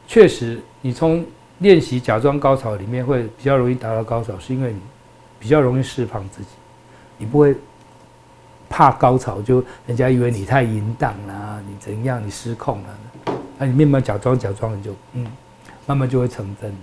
[0.08, 1.22] 确实，你从
[1.58, 4.80] 练习假装高潮里面会比较容易达到高潮，是因为你
[5.38, 6.48] 比较容易释放自己，
[7.18, 7.54] 你不会
[8.70, 15.26] 怕高潮，就人家以为你太淫荡啦，你怎样，你失控了，那你慢慢假装假装，你就嗯，
[15.84, 16.78] 慢慢就会成真了。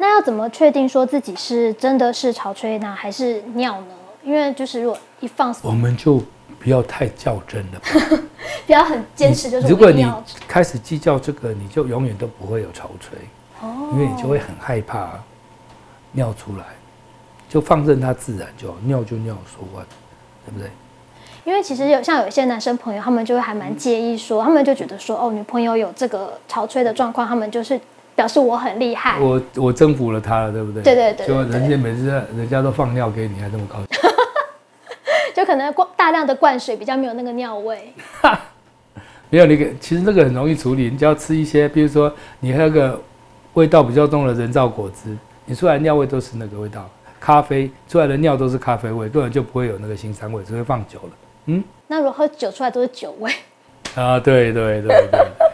[0.00, 3.86] 那要怎么确定说自己是真的是潮吹呢，还是尿呢？
[4.22, 6.22] 因为就是如果一放，我们就
[6.60, 7.80] 不要太较真了，
[8.64, 9.50] 不要很坚持。
[9.50, 10.06] 就是如果你
[10.46, 13.18] 开始计较这个，你就永远都不会有潮吹，
[13.60, 15.18] 哦，因为你就会很害怕
[16.12, 16.64] 尿出来，
[17.48, 19.84] 就放任它自然就好，尿就尿，说完，
[20.46, 20.70] 对不对？
[21.44, 27.80] 因为其实有像有一些男生朋友，他们就会还蛮介意说，他们就觉得说，哦，女朋友有这个潮吹的状况，他们就是。
[28.18, 30.82] 表示我很厉害，我我征服了他了，对不对？
[30.82, 33.86] 对对对，对，就人家每次人家都放尿给你，还这么高兴。
[35.32, 37.94] 就可能灌大量的灌水，比较没有那个尿味。
[39.30, 43.00] 没有那个，其实那个很容易处理，你只要吃一些，比如说你喝个
[43.54, 46.90] 味道比较重的人造果汁，你出来尿味都是那个味道。
[47.20, 51.10] 咖啡出来的尿都是咖啡味，根本就不会有那个腥膻味，只会放久了。
[51.46, 53.32] 嗯，那如果喝酒出来都是酒味？
[53.94, 55.48] 啊，对对对对，对。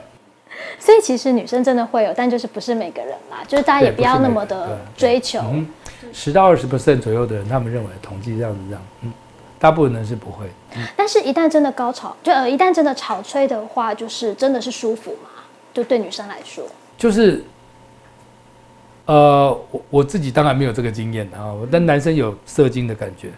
[0.79, 5.41] 所以其实女生真的会有，但就是不是每个人啦，就是大家也不要那么的追求。
[6.13, 9.13] 十、嗯、到二十 percent 左右的人，他们认为统计这样子这样，嗯，
[9.59, 10.47] 大部分人是不会。
[10.77, 15.31] 嗯、但是，一旦真的高潮，就呃，一旦真的潮吹的话，就是真的是舒服嘛？
[15.73, 16.65] 就对女生来说，
[16.99, 17.43] 就是，
[19.07, 23.31] 呃，我我自己当然没有这个经验啊，但男生有射精的感觉，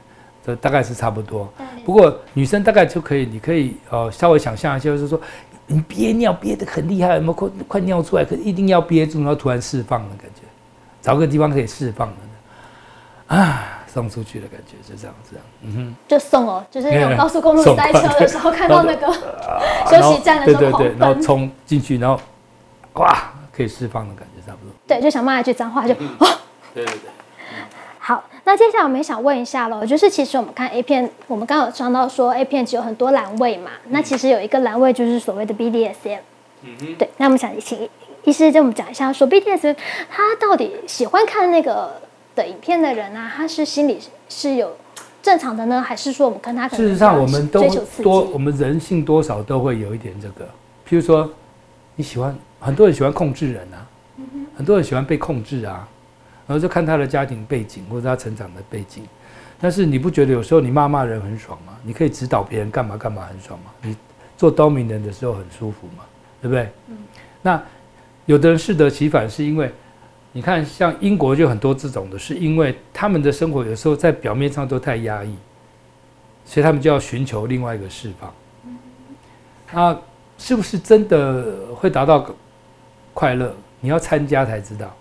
[0.45, 1.49] 这大概是差不多。
[1.85, 5.21] 不过女生大概就可以，你可以呃稍微想象一下，就是说。
[5.67, 8.25] 你憋尿憋得很厉害，有没有快快尿出来？
[8.25, 10.43] 可是一定要憋住，然后突然释放的感觉，
[11.03, 19.13] 找个地方可以释放的，啊，送出去的感觉就这样子，嗯哼，就送哦，就是那种高速公路塞车的时候看到那个
[19.91, 22.21] 休息站的时候，对对对，然后冲进去，然后
[22.95, 24.73] 哇，可以释放的感觉差不多。
[24.87, 27.11] 对，就想骂一句脏话就，对对对。
[28.07, 36.21] 好，那接下来我们也想问一下喽，就是其实我们看 A 片，我们刚刚有讲到说 A 片只有很多栏位嘛，那其实有一个栏位就是所谓的 BDSM，
[36.63, 37.89] 嗯哼，对，那我们想请
[38.23, 39.75] 医师跟我们讲一下，说 BDSM
[40.09, 42.01] 他到底喜欢看那个
[42.37, 44.77] 的影片的人啊，他是心里是有
[45.21, 47.69] 正常的呢，还是说我们跟他事实上我们都
[48.05, 50.45] 多，我们人性多少都会有一点这个，
[50.89, 51.29] 譬如说
[51.97, 53.83] 你喜欢很多人喜欢控制人啊，
[54.57, 55.89] 很多人喜欢被控制啊。
[56.47, 59.05] 然后就看他的家庭背景或者他成长的背景，
[59.61, 61.77] 但是你不觉得有时候你骂骂人很爽吗？
[61.83, 63.73] 你可以指导别人干嘛干嘛很爽吗？
[63.83, 63.97] 你
[64.37, 66.05] 做 dominant 的时候很舒服吗？
[66.41, 66.69] 对不对？
[66.89, 66.99] 嗯。
[67.43, 67.61] 那
[68.27, 69.73] 有的人适得其反，是因为
[70.33, 75.35] 你看像英国就很多这种的，是因为他们的生活有时候在表面上都太压抑，
[76.45, 78.33] 所以他们就要寻求另外一个释放。
[79.73, 79.99] 那
[80.39, 82.25] 是不是真的会达到
[83.15, 83.53] 快乐？
[83.81, 84.95] 你要参加才知道。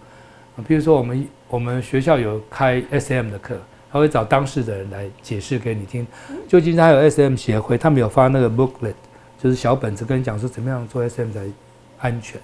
[0.65, 3.55] 比如说，我们我们学校有开 SM 的课，
[3.89, 6.05] 他会找当事的人来解释给你听。
[6.49, 8.93] 就今天还有 SM 协会，他们有发那个 booklet，
[9.41, 11.39] 就是小本子，跟你讲说怎么样做 SM 才
[12.01, 12.41] 安全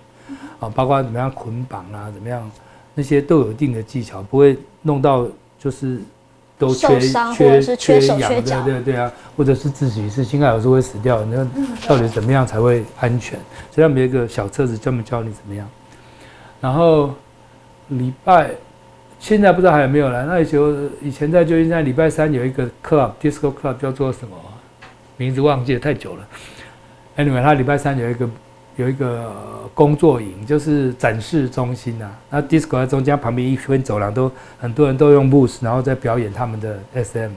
[0.61, 2.49] 啊，包括怎么样捆绑啊，怎么样
[2.95, 5.27] 那些都有一定的技巧，不会弄到
[5.59, 5.99] 就是
[6.57, 11.45] 都缺缺缺氧，对对对啊，或者是自己是心爱有时候会死掉，那
[11.85, 13.37] 到底怎么样才会安全？
[13.71, 15.69] 所以他们有一个小册子专门教你怎么样，
[16.61, 17.13] 然后。
[17.95, 18.51] 礼拜
[19.21, 20.25] 现在不知道还有没有来？
[20.25, 24.35] 那时以前在旧金山，礼拜三有一个 club，disco club 叫做什么？
[25.15, 26.27] 名字忘记了，太久了。
[27.15, 28.27] Anyway，他礼拜三有一个
[28.77, 29.31] 有一个
[29.75, 32.11] 工作营，就是展示中心啊。
[32.31, 34.29] 那 disco 在中间，旁边一圈走廊都
[34.59, 37.29] 很多人都用 booth，然后在表演他们的 SM。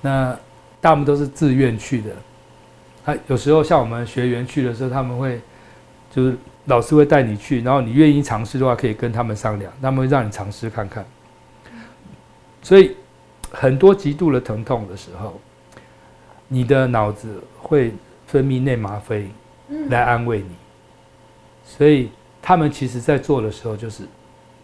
[0.00, 0.34] 那
[0.80, 2.10] 大部分都是自愿去的。
[3.04, 5.38] 他有时候像我们学员去的时候，他们会
[6.10, 6.34] 就是。
[6.66, 11.04] 老师会带你去，然后你愿意尝试的话，可以跟他们商量，他们会让你尝试看看。
[12.60, 12.96] 所以
[13.50, 15.40] 很多极度的疼痛的时候，
[16.48, 17.92] 你的脑子会
[18.26, 19.28] 分泌内吗啡
[19.88, 20.50] 来安慰你。
[21.64, 22.10] 所以
[22.42, 24.02] 他们其实在做的时候，就是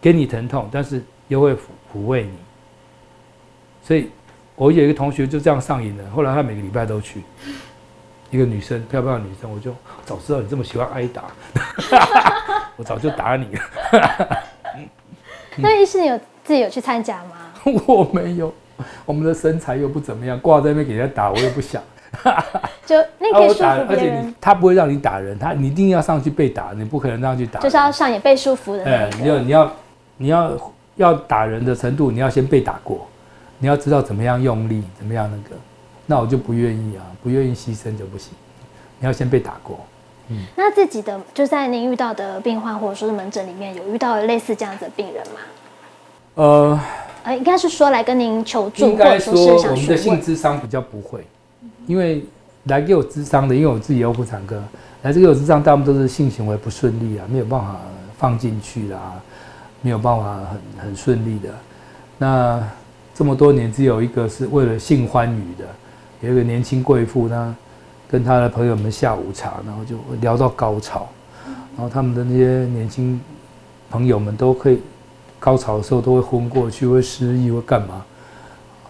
[0.00, 1.58] 给你疼痛，但是又会抚
[1.92, 2.32] 抚慰你。
[3.84, 4.10] 所以
[4.56, 7.22] 我有一个同学就这样上瘾了，后来他每个礼拜都去。
[8.32, 9.70] 一个女生，漂亮的女生，我就
[10.06, 11.24] 早知道你这么喜欢挨打，
[12.76, 13.62] 我早就打你了。
[15.56, 17.52] 那医师，你有自己有去参加吗？
[17.86, 18.50] 我没有，
[19.04, 21.82] 我们的身材又不怎么样，挂在那边给人家打，我又不想。
[22.86, 27.60] 就那可以舒服别人，而且你他不会让你打人，他你一定要上去被打，你不可能让他去打。
[27.60, 28.82] 就是要上演被舒服的。
[28.84, 29.72] 哎，你要你要
[30.16, 30.52] 你要
[30.96, 33.06] 要打人的程度，你要先被打过，
[33.58, 35.56] 你要知道怎么样用力，怎么样那个。
[36.06, 38.32] 那我就不愿意啊，不愿意牺牲就不行。
[38.98, 39.80] 你要先被打过。
[40.28, 45.40] 嗯，那自己的就在您遇到的病患或者说是门诊里面有遇到类似这样子的病人吗？
[46.34, 46.80] 呃，
[47.24, 51.26] 呃，应该是说来跟您求助，应该说我们的性智商比较不会，
[51.86, 52.24] 因为
[52.64, 54.62] 来给我智商的，因为我自己有妇产科，
[55.02, 57.76] 来这个咨商大部分都是性行为不顺利啊，没有办法
[58.16, 59.20] 放进去啦，
[59.80, 60.36] 没有办法
[60.78, 61.48] 很很顺利的。
[62.16, 62.62] 那
[63.12, 65.64] 这么多年，只有一个是为了性欢愉的。
[66.22, 67.54] 有一个年轻贵妇，她
[68.08, 71.06] 跟她的朋友们下午茶，然后就聊到高潮，
[71.76, 73.20] 然后他们的那些年轻
[73.90, 74.80] 朋友们都可以
[75.38, 78.04] 高潮的时候都会昏过去，会失忆，会干嘛？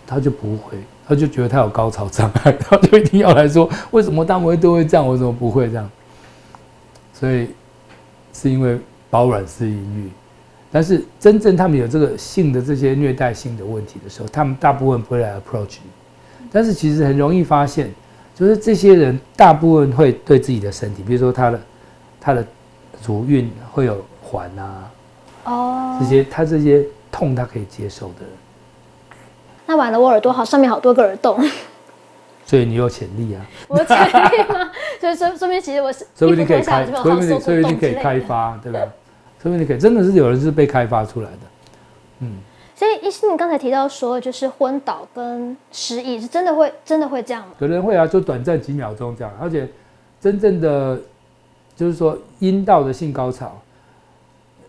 [0.07, 0.77] 他就不会，
[1.09, 5.91] 他就觉得他有高潮障碍， 他就一定要来说，为什么他们会都会这样，为什么不会这样？
[7.15, 7.49] 所以
[8.35, 10.11] 是因为饱软思淫欲，
[10.71, 16.02] 但是真正他们有这个性的这些虐待性的问题的时候，他们大部分不会来 approach 你。
[16.53, 17.91] 但是其实很容易发现，
[18.35, 21.61] 就是这些人大部分会对自己的身体，比如说他的
[22.21, 22.45] 他的
[23.07, 24.91] 乳晕会有环啊，
[25.45, 28.27] 哦，这些他这些痛他可以接受的。
[29.67, 31.39] 那完了，我耳朵好，上面好多个耳洞。
[32.45, 33.47] 所以你有潜力啊！
[33.69, 34.71] 我有潜力吗？
[35.01, 38.81] 所以说说明其实我是， 说不定可以开，说不定说不定可以开发，对吧？
[39.43, 41.39] 说不定可以，真的是有人是被开发出来的，
[42.19, 42.39] 嗯。
[42.83, 47.55] 所以医师，你刚才提到说，就是昏倒跟失忆是真的会真的会这样吗？
[47.57, 49.69] 可能会啊，就短暂几秒钟这样，而且
[50.21, 51.01] 真正的
[51.77, 53.57] 就是说阴道的性高潮，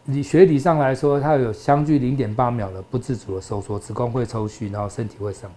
[0.04, 5.52] 你学理上来说，它有相距零点八秒的不自主的收缩，子宫会抽搐，然后身体会上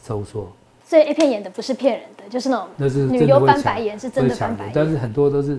[0.00, 0.46] 收缩。
[0.84, 5.58] 所以 A 片演的不是骗人的，就是那种那是女优翻白眼是真的翻白眼，但是很多都是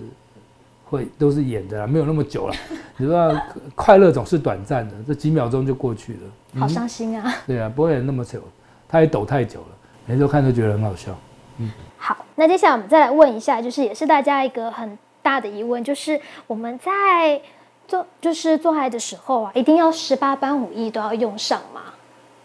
[0.90, 2.56] 会都是演的啦，没有那么久了。
[2.98, 3.32] 你知道
[3.76, 7.34] 快乐总是短暂的，这几秒钟就过去了，好伤心啊。
[7.46, 8.42] 对啊，不会演那么久，
[8.88, 9.68] 他也抖太久了，
[10.06, 11.16] 每次都看都觉得很好笑。
[11.58, 17.40] 嗯，好，那接下来我们再来问一下，就是也是大家一个很大的疑问，就是我们在
[17.88, 21.82] 做就是做爱的时候啊，一定要十八般武艺都要用上吗？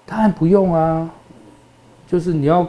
[0.05, 1.11] 当然不用啊。
[2.07, 2.65] 就是你要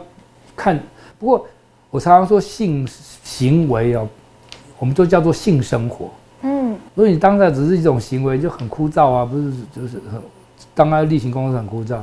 [0.56, 0.80] 看，
[1.18, 1.46] 不过
[1.90, 4.08] 我常常说性行为哦，
[4.78, 6.10] 我们就叫做性生活。
[6.42, 9.52] 嗯，如果你当下只是一种行为，就很枯燥啊，不是？
[9.74, 10.20] 就是很
[10.74, 11.98] 当它例行公事很枯燥，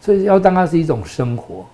[0.00, 1.64] 所以要当它是一种生活。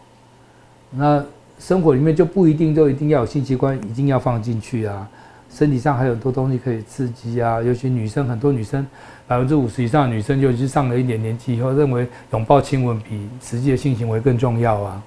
[0.90, 1.22] 那
[1.58, 5.08] 生活里面就不一定就一定要有性器官，一定要放进去啊。
[5.50, 8.86] 身体上还有很多东西可以刺激啊，尤其女生，很多女生
[9.26, 15.02] 百分之五十以上的女生，尤其是上了一点年纪以后，认为拥抱亲吻比实际的性行为更重要啊，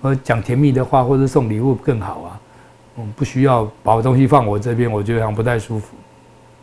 [0.00, 2.40] 或者讲甜蜜的话，或者送礼物更好啊。
[3.00, 5.96] 嗯，不需要把东西放我这边，我觉得好像不太舒服。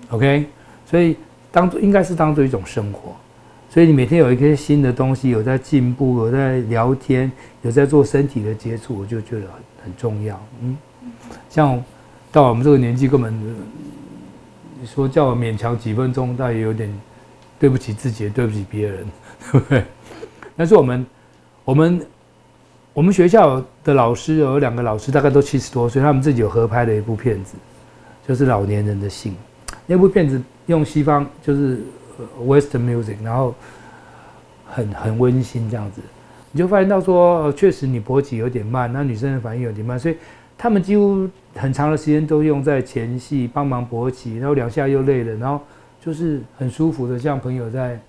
[0.10, 0.46] OK，
[0.86, 1.18] 所以
[1.52, 3.16] 当做应该是当做一种生活，
[3.70, 10.40] 所以你每天有一些新的东西，有在进步，有在聊天，有在做身体的接触，我就觉得很很重要。
[10.62, 10.78] 嗯，
[11.50, 11.84] 像。
[12.30, 13.34] 到我们这个年纪，根本
[14.80, 16.94] 你说叫我勉强几分钟，倒也有点
[17.58, 19.08] 对不起自己，对不起别人，
[19.50, 19.84] 对不对？
[20.56, 21.06] 但是我们，
[21.64, 22.06] 我们，
[22.98, 27.54] 我们学校的老师有两个老师，大概都七十多岁，他们自己有合拍的一部片子，
[28.28, 29.36] 就是老年人的性。
[29.86, 31.80] 那部片子用西方就是
[32.42, 33.54] Western music，然后
[34.66, 36.02] 很很温馨这样子，
[36.52, 40.18] 你就发现到说，确实你勃起有点慢，那女生的反应有点慢，所以。
[40.58, 45.62] 他们几乎很长的时间都用在前戏，帮忙勃起，然后两下又累了，然后
[46.04, 48.00] 就是很舒服的，像朋友在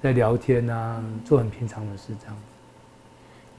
[0.00, 2.36] 在聊天啊，做很平常的事这样。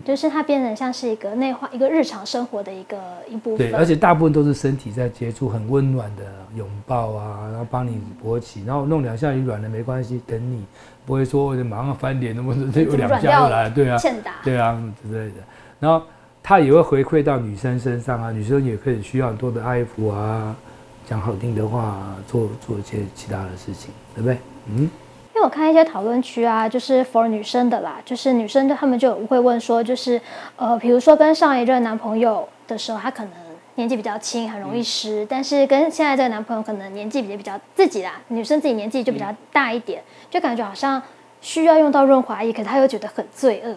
[0.05, 2.97] 就是它变成像是一个内化，一个日常生活的一个
[3.29, 3.69] 一部分。
[3.69, 6.23] 对，而且大部分都是身体在接触，很温暖的
[6.55, 10.65] 拥抱啊，然后帮你勃起，然后弄两下你软了没关系，等你
[11.05, 15.41] 不会说我就马上翻脸，那么有两下又来了，对啊，欠打，对啊之类的，
[15.79, 16.05] 然后。
[16.49, 20.55] 他也会回馈到女生身上啊，女生也可以需要很多的爱抚啊，
[21.05, 24.37] 讲好听的话啊，做做一些其他的事情，对不对？
[24.67, 24.89] 嗯，
[25.37, 30.19] 因为我看一些讨论区啊，就是 for 女生的啦，就是女生她们就会问说，就是
[30.55, 33.31] 呃，比如说跟上一任男朋友的时候，她可能
[33.75, 40.99] 年纪比较轻，很容易湿，嗯，但是跟现在这个男朋友可能年纪比较比较自己啦，女生自己年纪就比较大一点，就感觉好像
[41.39, 43.75] 需要用到润滑液，可是他又觉得很罪恶。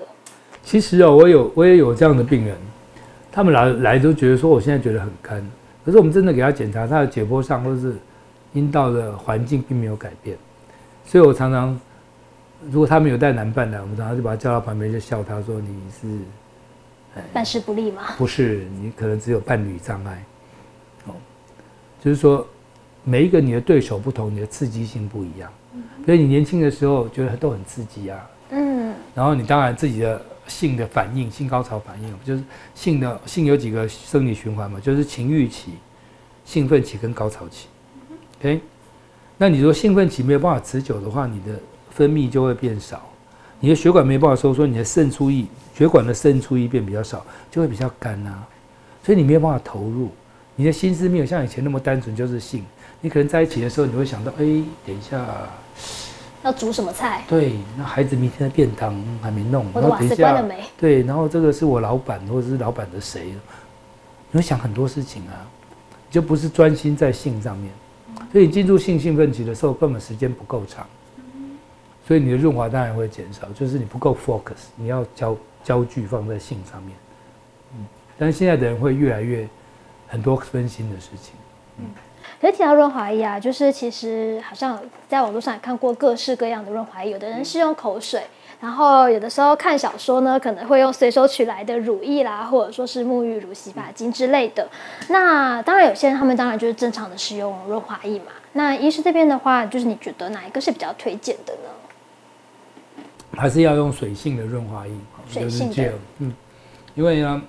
[0.63, 2.57] 其实哦，我有我也有这样的病人，
[3.31, 5.47] 他们来来都觉得说，我现在觉得很干，
[5.85, 7.99] 可是我们真的给他检查，他的解剖上或是
[8.55, 10.39] 阴道的环境并没有改变，
[11.11, 11.81] 所以我常常
[12.71, 20.25] 如果他们有带男伴的，我们常常就把他叫到旁边，就笑他说：“你是办事不利吗？”不是，你可能只有伴侣障碍。
[21.07, 21.15] 哦，
[22.01, 22.47] 就是说
[23.03, 25.51] 每一个你的对手不同，你的刺激性不一样，
[26.07, 30.23] 所以你年轻的时候觉得都很刺激啊，嗯，然后你当然自己的。
[30.47, 32.43] 性的反应，性高潮反应，就是
[32.75, 35.75] 性的性有几个生理循环嘛，就是情欲期、
[36.45, 37.69] 兴奋期跟高潮期。
[38.41, 38.61] OK，
[39.43, 43.01] 那你说兴奋期没有办法持久的话，你的分泌就会变少，
[43.59, 48.47] 你的血管没办法收缩，你的渗出液，血管的渗出液变比较少，就会比较干啊，
[49.03, 50.11] 所以你没有办法投入，
[50.57, 52.63] 你的心思没有像以前那么单纯，就是性。
[53.01, 54.45] 你可能在一起的时候，你会想到，哎，
[54.85, 55.25] 等一下。
[56.43, 57.25] 要煮什么菜？
[57.27, 60.65] 对，那孩子明天的便当还没弄，我的瓦斯关了没？
[60.77, 63.33] 对，然后这个是我老板，或者是老板的谁？
[64.31, 65.49] 你会想很多事情啊，
[66.11, 67.73] 就不是专心在性上面。
[68.33, 70.87] 所以你进入性兴奋期的时候，根本时间不够长，
[72.07, 76.97] 所以你的润滑当然会减少，就是你不够 focus，你要焦焦距放在性上面。
[77.75, 77.87] 嗯，
[78.19, 79.49] 但是现在的人会越来越
[80.07, 81.35] 很多分心的事情。
[81.79, 81.87] 嗯。
[82.41, 88.23] 可是提到润滑液啊，就是其实好像在网络上也看过各式各样的润滑液，有的人是用口水，
[88.61, 94.69] 然后有的时候看小说呢，可能会用随手取来的乳液啦，或者说是沐浴乳、洗发精之类的。
[95.09, 98.27] 那当然，有些人他们当然就是正常的使用润滑液嘛。
[98.53, 101.71] 那医师这边的话，就是你觉得哪一个是比较推荐的呢？
[103.33, 104.93] 还是要用水性的润滑液，
[105.27, 106.35] 水性的，嗯，
[106.95, 107.41] 因为呢，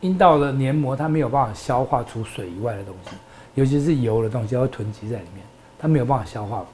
[0.00, 3.10] 阴道的黏膜它没有办法消化除水以外的东西，
[3.54, 5.44] 尤其是油的东西，它会囤积在里面，
[5.78, 6.64] 它没有办法消化，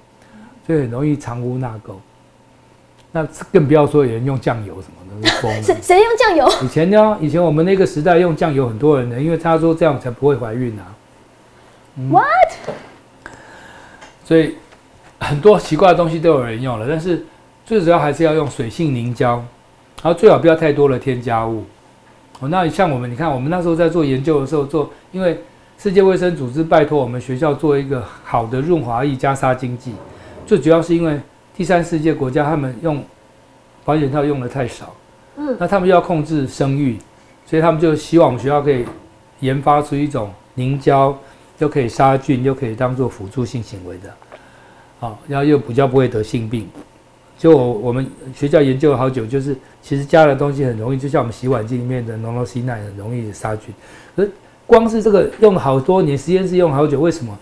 [0.65, 1.95] 所以很容易藏污纳垢。
[3.13, 6.49] 那更不要说有人用酱油什么的，是疯谁谁用酱油？
[6.65, 10.87] 以前呢，以前我们那个时代用酱油很多人呢，因为他说这样才不会怀孕啊。
[11.97, 12.25] 嗯、What？
[14.25, 14.55] 所以
[15.19, 17.25] 很多奇怪的东西都有人用了，但是
[17.67, 19.45] 最主要还是要用水性凝胶，
[20.03, 21.65] 然后最好不要太多的添加物。
[22.39, 25.41] 哦，那像我们，你看我们那时候在做研究的时候做，因为
[25.77, 29.95] 世界卫生组织拜托我们学校做一个好的润滑液加杀精剂，
[30.47, 31.19] 最主要是因为。
[31.61, 33.05] 第三世界国家，他们用
[33.85, 34.95] 保险套用的太少，
[35.37, 36.97] 嗯，那他们要控制生育，
[37.45, 38.87] 所以他们就希望我们学校可以
[39.41, 41.15] 研发出一种凝胶，
[41.59, 44.11] 又可以杀菌，又可以当做辅助性行为的，
[45.01, 46.67] 好，然后又比较不会得性病。
[47.37, 53.75] 就我我们学校研究了好久，就是其实加的东西很容易，就像我们洗碗机里面的浓罗西奈很容易杀菌，
[54.17, 54.31] 可是
[54.67, 57.39] 光是这个用了好多年，实验室用好久，为什么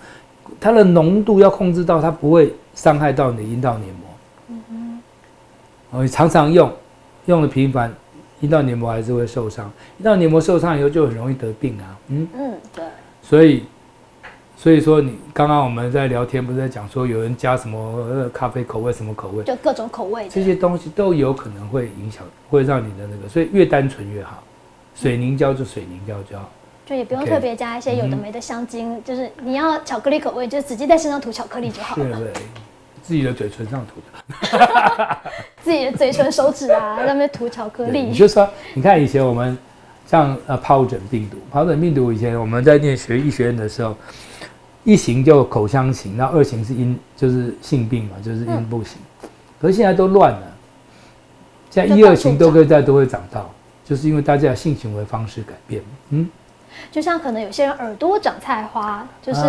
[0.58, 4.07] 它的浓度要控制到它不会伤害到你的阴道黏膜？
[5.90, 6.70] 哦，常常用，
[7.26, 7.92] 用的频繁，
[8.40, 9.70] 阴道黏膜还是会受伤。
[9.98, 11.96] 阴道黏膜受伤以后就很容易得病啊。
[12.08, 12.84] 嗯嗯，对。
[13.22, 13.64] 所以，
[14.56, 19.44] 所以说你刚刚我们在聊天，不是在讲说有人加什么咖啡口味，什么口味？
[19.44, 20.28] 就各种口味。
[20.28, 24.42] 这些东西都有可能会影响，会让你的那个，所以越单纯越好。
[24.94, 26.50] 水凝胶就水凝胶就好。
[26.84, 32.18] 就也不用特别加一些有的没的香精，嗯、就是你要巧克力口味，就直接在身上涂巧克力就好了。
[32.18, 32.42] 对对。
[33.08, 35.18] 自己的嘴唇上涂的，
[35.64, 38.02] 自己的嘴唇、手指啊，在那边涂巧克力。
[38.02, 39.56] 你就说，你看以前我们
[40.06, 43.96] 像呃疱疹病毒，疱疹病毒以前我们在念学医学院的时候，
[44.84, 48.98] 一型就口腔型，那二型是阴，就是性病嘛，就是阴部型。
[49.22, 49.28] 嗯、
[49.58, 50.54] 可是现在都乱了，
[51.70, 53.50] 现在一二型都可以在都会长到，
[53.86, 55.82] 就是因为大家的性行为方式改变。
[56.10, 56.28] 嗯。
[56.90, 59.40] 就像可能有些人耳朵长菜花，就是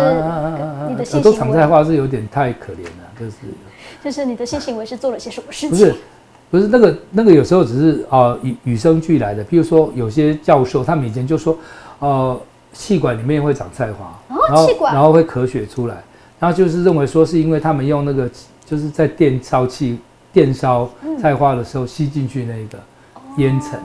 [0.88, 1.22] 你的性行为。
[1.22, 3.36] 耳朵长菜花是有点太可怜了，就是。
[4.02, 5.70] 就是你的性行为是做了些什么事情？
[5.70, 5.94] 不是，
[6.50, 11.54] 不是那个那个有时候只是啊与与生俱来的，比如说有些教授他们以前就说，
[11.98, 12.40] 呃，
[12.72, 14.18] 气管里面会长菜花，
[14.48, 15.96] 然后气管然后会咳血出来，
[16.38, 18.30] 然后就是认为说是因为他们用那个
[18.64, 19.98] 就是在电烧气
[20.32, 20.88] 电烧
[21.20, 22.78] 菜花的时候吸进去那个
[23.36, 23.78] 烟尘，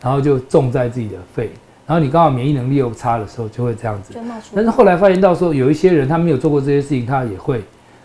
[0.00, 1.50] 然后就种在自己的肺。
[1.88, 4.14] 然后你刚好免疫能力又差的时候，就会这样子。
[4.54, 7.62] 但是后来发现到说，有一些人他没有做过这些事情，他也会。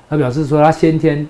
[0.09, 1.27] 他表示说，他先天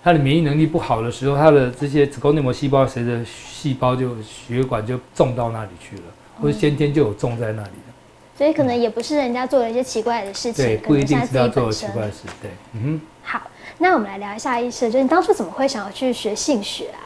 [0.00, 6.02] 他的免疫能力不好的时候，他的这些子宫内膜细胞随着细胞就血管就种到那里去了，
[6.40, 7.92] 或者先天就有种在那里的。
[8.38, 12.18] 所以可能也不是人家做了一些奇怪的事情，对，不一定是要做奇怪的事。
[12.40, 13.00] 对，嗯哼。
[13.24, 13.42] 好，
[13.78, 17.02] 那我们来聊一下医师，就是你当初怎么会想要去学性学啊？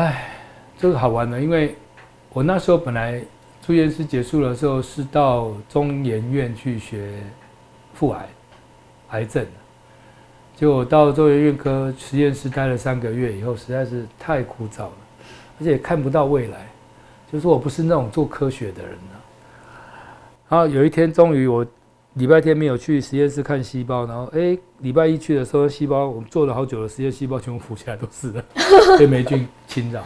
[0.00, 0.30] 哎，
[0.78, 1.76] 这个好玩的，因为
[2.32, 3.22] 我那时候本来。
[3.70, 7.22] 住院师结束的时候，是到中研院去学
[7.94, 8.28] 妇癌、
[9.10, 9.46] 癌症。
[10.56, 14.92] 结果到中研院科实验室待了三个月以后，实在是太枯燥了，
[15.60, 16.66] 而且看不到未来。
[17.30, 19.20] 就是我不是那种做科学的人了。
[20.48, 21.64] 然后有一天，终于我
[22.14, 28.44] 礼拜天没有去实验室看细胞，然后哎，礼拜一去的时候，细胞我们做了好久的实验，细胞全部浮起来都是的，
[28.98, 30.02] 被霉菌侵扰。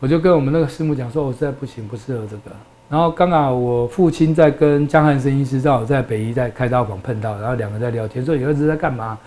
[0.00, 2.54] 我就跟我们那个师母讲说，我实在不行，不适合这个。
[2.90, 9.18] 然后刚好我父亲在跟江汉生医师正好在北医在开刀房碰到，然后两个在聊天，说你儿子在干嘛？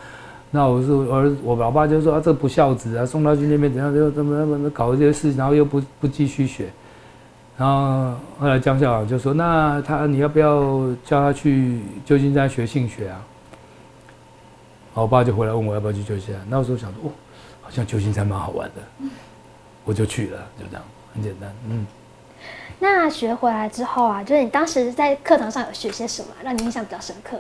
[0.52, 6.68] 那我说儿子，我老爸就说啊，这不孝子啊，送他去那边怎样怎样怎么怎么搞这些事，然后又不不继续学。
[7.58, 13.20] 然后后来江校长就说，那他你要不要叫他去旧金山学性学啊？
[14.94, 16.46] 我爸就回来问我要不要去旧金山。
[16.48, 17.12] 那时候想说，哦，
[17.62, 19.10] 好像旧金山蛮好玩的。
[19.88, 20.84] 我就去了，就这样，
[21.14, 21.50] 很简单。
[21.70, 21.88] 嗯，
[22.78, 27.40] 那学回来之后啊，就是你当时在课堂上有学些什么，让你印象比较深刻？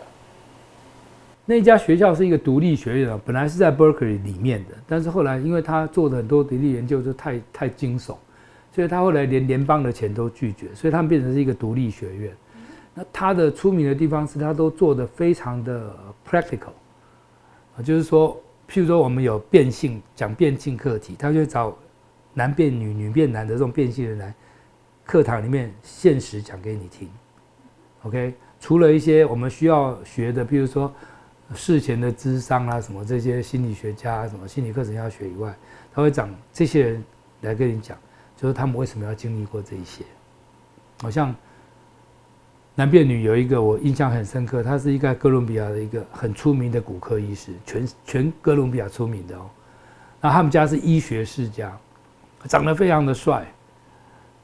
[1.45, 8.15] 那家学校是一个独立学院啊，本来是在 Berkeley 里面的，但是后来因为他做的很多独立研究就太太惊悚，
[8.73, 12.33] 所以他后来连联邦的钱都拒绝，所以他们变成是一个独立学院。
[12.93, 15.93] 那他的出名的地方是他都做的非常的
[16.25, 16.71] practical
[17.77, 18.35] 啊，就是说，
[18.69, 21.77] 譬如说我们有变性讲变性课题，他就会找。
[22.37, 24.31] 男变女，女变男的这种变性人来
[25.03, 27.09] 课堂里面现实讲给你听
[28.03, 28.31] ，OK？
[28.59, 30.93] 除了一些我们需要学的，比如说
[31.55, 35.51] 事前的智商啊，什么这些心理学家啊，什么心理课程要学以外，
[35.91, 37.03] 他会讲这些人
[37.41, 37.97] 来跟你讲，
[38.35, 40.03] 就是他们为什么要经历过这一些。
[41.01, 41.33] 好像
[42.75, 49.49] 男变女有一个我印象很深刻，他是一个哥伦比亚的一个很出名的骨科医师，全全哥伦比亚出名的哦。
[50.21, 51.75] 然后他们家是医学世家，
[52.47, 53.45] 长得非常的帅。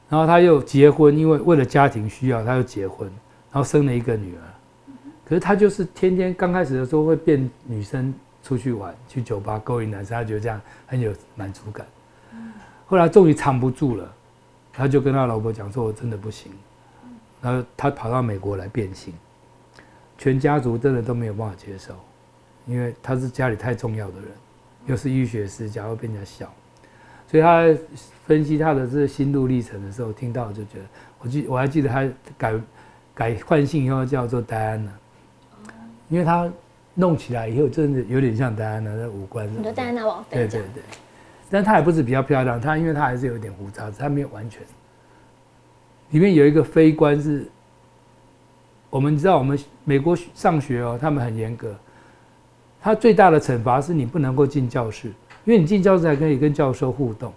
[0.08, 3.08] 然后他又结婚，因为为了家庭需要，他又结婚，
[3.50, 4.42] 然后生了一个女儿。
[5.24, 11.86] 可是他就是天天刚开始的时候会变女生出去玩，去酒吧勾引男生，他觉得这样很有满足感。
[12.86, 14.14] 后来终于藏不住了，
[14.72, 16.52] 他就跟他老婆讲说：“我真的不行。”
[17.40, 19.14] 然后他跑到美国来变性，
[20.18, 21.94] 全家族真的都没有办法接受，
[22.66, 24.28] 因为他是家里太重要的人，
[24.86, 26.52] 又是医学世家，会被人家笑。
[27.26, 27.66] 所以他
[28.26, 30.84] 分析他的这个心路历程的时候，听到就觉得，
[31.18, 32.08] 我记我还记得他
[32.38, 32.54] 改
[33.14, 34.92] 改换姓以后叫做戴安娜，
[36.08, 36.50] 因为他
[36.94, 39.50] 弄起来以后真的有点像戴安娜的五官。
[39.52, 40.36] 你说戴安娜王妃？
[40.36, 40.82] 对对对，
[41.50, 44.62] 但他也不是比较漂亮，他因为他还是有点胡渣子，他没有完全。
[46.10, 47.46] 里面有一个非官是，
[48.90, 51.74] 我们知道我们美国上学哦，他们很严格，
[52.80, 55.12] 他最大的惩罚是你不能够进教室。
[55.44, 57.32] 因为你进教室还可以跟教授互动，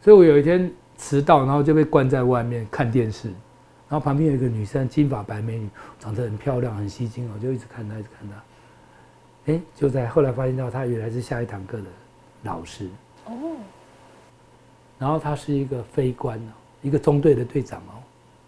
[0.00, 3.28] 所以我有一天迟到，然后就被关在外面看电视，
[3.88, 5.68] 然后旁边有一个女生，金发白美女，
[5.98, 9.52] 长得很漂亮，很吸睛，我就一直看她，一直看她。
[9.52, 11.84] 哎，就在后来发现到她原来是下一堂课的
[12.42, 12.88] 老师。
[13.26, 13.32] 哦，
[14.98, 18.02] 然后她是一个非官哦，一个中队的队长哦，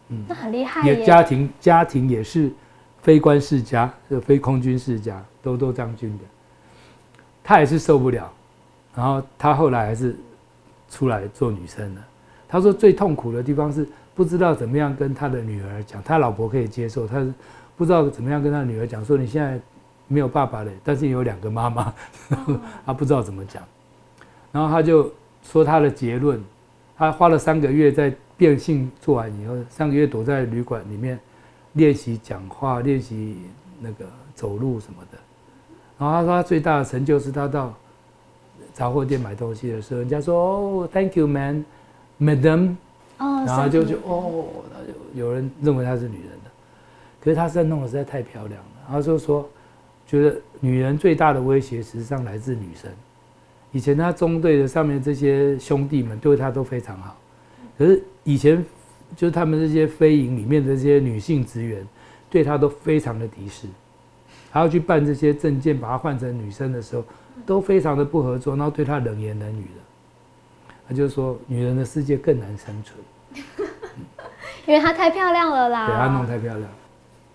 [0.08, 2.50] 嗯，那很厉害，也家庭家庭也是
[3.00, 6.24] 非官世家，就飞空军世家，都都将军的。
[7.44, 8.32] 他也是受不了，
[8.94, 10.16] 然后他后来还是
[10.90, 12.04] 出来做女生了。
[12.48, 17.32] 他说最痛苦的地方是不知道怎么样跟他的女儿讲，他老婆可以接受，他是
[17.76, 19.58] 不知道怎么样跟他女儿讲，说你现在
[20.06, 21.92] 没有爸爸了，但是有两个妈妈，
[22.84, 23.62] 他不知道怎么讲。
[24.52, 25.10] 然后他就
[25.42, 26.38] 说他的结论，
[26.96, 31.18] 他花了三个月在变性做完以后，三个月躲在旅馆里面
[31.72, 33.38] 练习讲话，练习
[33.80, 35.18] 那个走路什么的。
[36.02, 37.72] 然后他说他最大的成就是他到
[38.74, 41.64] 杂货店买东西的时候，人家说哦，Thank you, man,
[42.20, 42.74] Madam。
[43.18, 44.46] 哦，然后就就哦，
[45.14, 46.50] 有人认为她是女人的，
[47.20, 48.68] 可是她现在弄得实在太漂亮了。
[48.86, 49.48] 然后就说，
[50.04, 52.90] 觉得女人最大的威胁实际上来自女生。
[53.70, 57.16] 以前他中队的上面这些兄弟们对他都非常好，
[57.78, 58.64] 可是以前
[59.14, 61.86] 就是他们这些飞营里面的这些女性职员
[62.28, 63.68] 对他都非常的敌视。
[64.52, 67.02] 还要去办这些证件，把她换成女生的时候，
[67.44, 69.80] 都非常的不合作，然后对他冷言冷语的。
[70.86, 72.98] 他就说，女人的世界更难生存，
[74.66, 75.86] 因为她太漂亮了啦。
[75.86, 76.68] 对，她弄太漂亮。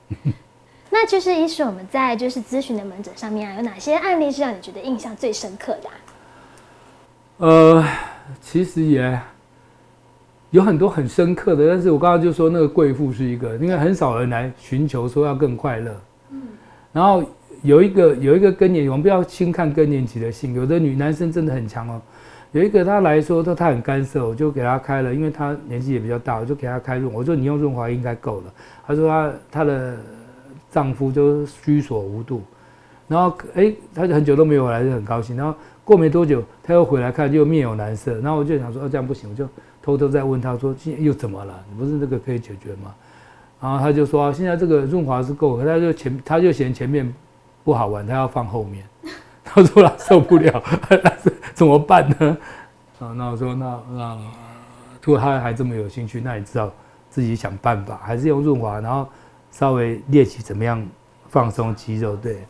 [0.92, 5.96] 那就是医师，我们在就是咨询的门诊上面啊，有哪些案例是让你觉得印象最深刻的啊？
[7.38, 7.86] 呃，
[8.40, 9.20] 其实也
[10.52, 16.00] 有很多很深刻的，但是我刚刚就说那个贵妇是一个，因为很少人来寻求说要更快乐。
[16.98, 17.24] 然后
[17.62, 22.02] 有一个有一个更年，我们不要轻看更年期的性，有的女男生真的很强哦。
[22.54, 27.14] 有一个他来说，他他很干涩，我就给他开了，因为他年纪也比较大，我就给他开润。
[27.14, 28.54] 我说你用润滑应该够了。
[28.88, 29.96] 他说他他的
[30.72, 32.42] 丈夫就虚索无度，
[33.08, 35.38] 然后哎，他就很久都没有回来，就很高兴。
[35.38, 35.54] 然后
[35.86, 38.20] 过没多久，他又回来看，就面有难色。
[38.22, 39.48] 然后我就想说，哦，这样不行，我就
[39.84, 41.64] 偷偷在问他说，现在又怎么了？
[41.70, 42.96] 你不是这个可以解决吗？
[43.60, 47.12] 然后他就说：“现在这个润滑是够，可他就前他就嫌前面
[47.64, 48.86] 不好玩，他要放后面。
[49.44, 50.64] 他说他受不了，
[51.56, 52.38] 怎么办呢？
[53.00, 54.18] 啊，那我说那那，
[55.02, 56.72] 如果他还这么有兴趣，那你知道
[57.10, 59.08] 自己想办法，还是用润滑，然后
[59.50, 60.86] 稍微练习怎么样
[61.30, 62.16] 放松肌肉。
[62.16, 62.46] 对，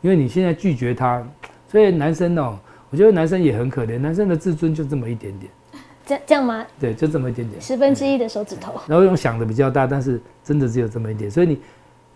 [0.00, 1.26] 因为你现在拒绝他，
[1.66, 2.56] 所以男生哦，
[2.90, 5.50] 我觉得男生也很可怜，男生的自尊就这么一点点。”
[6.04, 6.66] 这这样吗？
[6.80, 8.74] 对，就这么一点点，十分之一的手指头。
[8.86, 11.60] 然后用想的比较大，但是真的只有这么一点，所以你，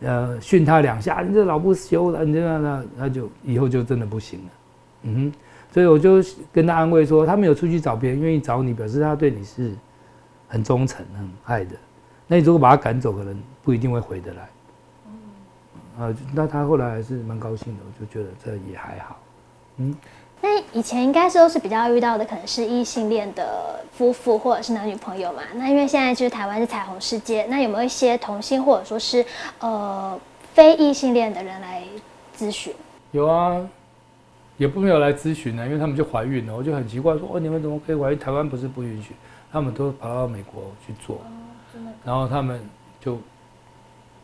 [0.01, 4.51] 呃，训他两下，你这老不休了，你这样那那就以后就真的不行了。
[5.03, 5.33] 嗯哼，
[5.73, 6.23] 所以我就
[6.53, 9.73] 跟他安慰说，他没有出去找别人，愿意找你，表示他对你是
[10.49, 11.77] 很忠诚、很爱的。
[12.27, 14.49] 那你如果把他赶走，可能不一定会回得来。
[15.07, 16.05] 嗯。
[16.05, 19.17] 啊，那他后来还是蛮高兴的，我就觉得这也还好。
[19.77, 19.95] 嗯。
[20.41, 25.43] 那以前应该是都是比较遇到的，可能是异性恋的夫妇或者是男女朋友嘛。
[25.55, 29.25] 那因为现在就是台湾是彩虹世界，那有没有一些同性或者说是
[29.61, 30.19] 呃
[30.55, 31.83] 非异性恋的人来
[32.37, 32.73] 咨询？
[33.13, 33.67] 有啊，
[34.57, 36.55] 也不没有来咨询呢，因为他们就怀孕了。
[36.55, 38.19] 我就很奇怪说，哦，你们怎么可以怀孕？
[38.19, 39.15] 台湾不是不允许？
[39.51, 42.61] 他们都跑到美国去做，哦、然后他们
[43.01, 43.19] 就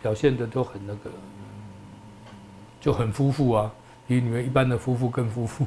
[0.02, 1.10] 表现的都很那个，
[2.80, 3.70] 就很夫妇啊，
[4.12, 5.66] 比你们一般的夫妇更夫妇。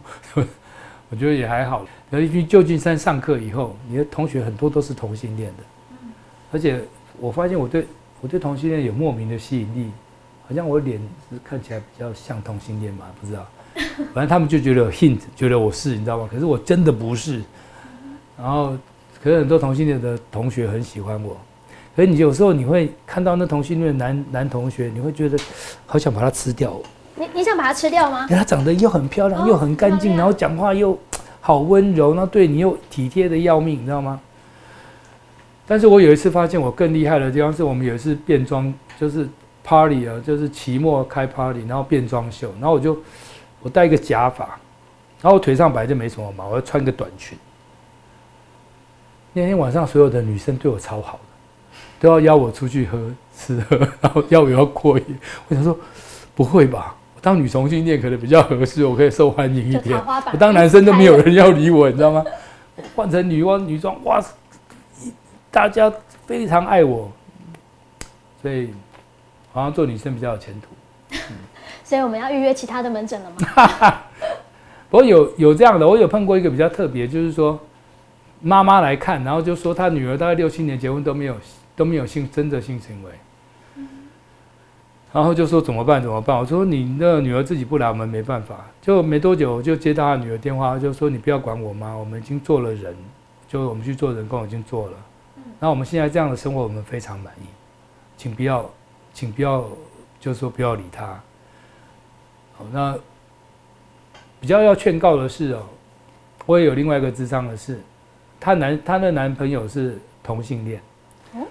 [1.10, 1.86] 我觉得也还好。
[2.10, 5.64] 然后去旧金山上课以后，你的同学很多都是同性恋的，
[6.52, 6.82] 而且
[7.20, 7.86] 我发现我对
[8.22, 9.92] 我对同性恋有莫名的吸引力，
[10.48, 13.48] 好像我脸是看起来比较像同性恋嘛，不知道。
[14.14, 16.30] 反正他们就觉得有 hint，觉得我是，你知道吗？
[16.32, 17.44] 可是我真的不是。
[18.38, 18.78] 然后，
[19.22, 21.38] 可是很多同性恋的同学很喜欢我。
[21.96, 25.38] 所以你有时候你会看到那同性恋男男同学，你会觉得
[25.86, 26.82] 好想把他吃掉。
[27.16, 28.28] 你你想把它吃掉吗？
[28.30, 30.98] 它长得又很漂亮，又很干净，然后讲话又
[31.42, 34.20] 好温柔，然后对你又体贴的要命，你知道吗？
[35.68, 39.28] 但是我有一次发现我更厉害的地方是我们有一次变装，就是
[39.64, 42.98] party 啊，就是期末开 party，然后变装秀，然后我就
[43.62, 44.46] 我戴一个假发，
[45.22, 47.38] 然后我腿上本来就没什么毛，我要穿个短裙。
[49.34, 51.20] 那天晚上所有的女生对我超好的。
[51.98, 53.00] 都要邀我出去喝
[53.36, 55.06] 吃喝，然后邀我要过夜。
[55.48, 55.76] 我想说，
[56.36, 56.94] 不会吧？
[57.26, 60.00] 我当女同性恋可能比较合适，我可以受欢迎一点。
[60.32, 62.24] 我当男生都没有人要理我，你知道吗？
[62.96, 64.24] 换成女装女装，哇，
[65.50, 65.92] 大家
[66.28, 67.12] 非常爱我，
[68.44, 68.70] 所以
[69.52, 70.68] 好像做女生比较有前途。
[71.14, 71.36] 嗯、
[71.84, 74.02] 所以我们要预约其他的门诊了吗？
[74.92, 77.60] 不过有有这样的，我有碰过一个比较特别，就是说
[78.40, 81.36] 妈妈来看，然后就说她女儿大概六七年结婚都没有。
[81.78, 83.12] 都没有性真的性行为，
[85.16, 86.38] 然后就说怎么办怎么办？
[86.38, 88.66] 我说你那女儿自己不来，我们没办法。
[88.82, 92.94] 就没多久就接到他女儿电话，就说你不要管我妈，我们已经做了人，
[93.48, 94.98] 就我们去做人工已经做了。
[95.58, 97.46] 然后我们现在这样的生活我们非常满意，
[98.18, 98.70] 请不要，
[99.14, 99.64] 请不要，
[100.20, 101.06] 就是说不要理他。
[102.58, 102.94] 好，那
[104.42, 105.64] 比较要劝告的是哦，
[106.46, 107.80] 我也有另外一个智商的是，
[108.38, 110.82] 她男她的男朋友是同性恋。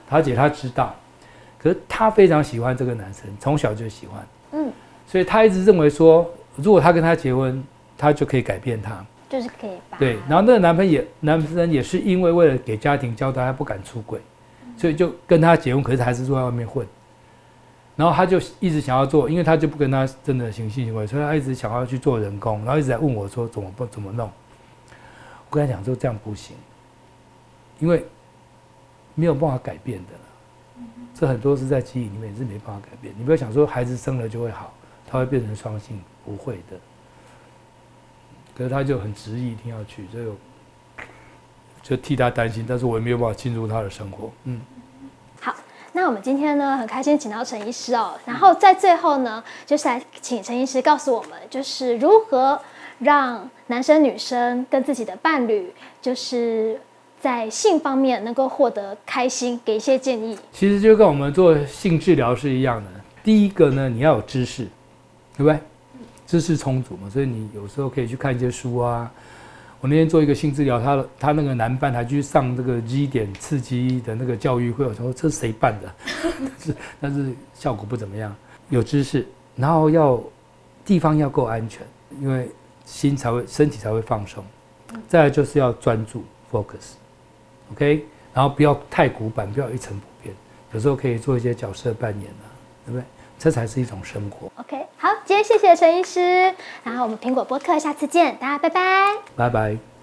[0.07, 0.95] 她姐她知道，
[1.65, 4.71] 可是她非常喜欢这个男生，从小就喜欢，嗯，
[5.07, 7.65] 所以她一直认为说，如果她跟他结婚，
[7.97, 9.97] 她就可以改变他，就是可以吧。
[9.99, 14.21] 对，然后那个男朋友也，男生也是因为为了给家庭交代，他不敢出轨，
[14.77, 16.87] 所以就跟他结婚，可是还是坐在外面混。
[17.97, 24.31] 然后他就一直想要做，因为他就不跟他真的行性行为，所以他一直想要去做人工，然后一直在问我说怎么不怎么弄。
[25.49, 26.55] 我跟他讲说这样不行，
[27.79, 28.05] 因为。
[29.17, 30.13] 没有办法改变的，
[31.15, 33.15] 这很多是在基因里面也是没办法改变。
[33.17, 34.75] 你不要想说孩子生了就会好，
[35.09, 36.77] 他会变成双性，不会的。
[38.57, 40.27] 可是他就很执意一定要去，所以
[41.83, 44.29] 就替他担心，但是我也没有办法进入他的生活。
[44.43, 44.61] 嗯，
[45.41, 45.55] 好，
[45.93, 52.61] 那我们今天呢很开心请到陈医师哦，然后在最后呢，就是来请陈医师告诉我们，就是如何
[52.99, 56.81] 让男生女生跟自己的伴侣就是。
[57.25, 60.37] 在性方面能够获得开心，给一些建议。
[60.53, 62.91] 其实就跟我们做性治疗是一样的。
[63.23, 64.65] 第一个呢，你要有知识，
[65.35, 65.59] 对不对？
[66.27, 69.11] 知识充足嘛，所以你有时候可以去看一些书啊。
[69.81, 75.95] 我那天做一个性治疗，他他那个男伴还去上这个 G 点刺激的那个教育会，我说这是谁办的？
[76.21, 78.37] 但 是但是效果不怎么样。
[78.69, 80.23] 有知识，然后要
[80.85, 81.87] 地方要够安全，
[82.21, 82.51] 因为
[82.85, 84.45] 心才会身体才会放松。
[85.09, 86.23] 再来就是要专注
[86.53, 86.97] focus。
[87.73, 90.35] OK，然后不要太古板，不要一成不变，
[90.73, 92.47] 有时候可以做一些角色扮演啊，
[92.87, 93.05] 对不对？
[93.37, 94.51] 这才是一种生活。
[94.57, 99.94] OK，好，今天谢谢陈医师，然后我们苹果播客下次见，大家拜拜，拜拜。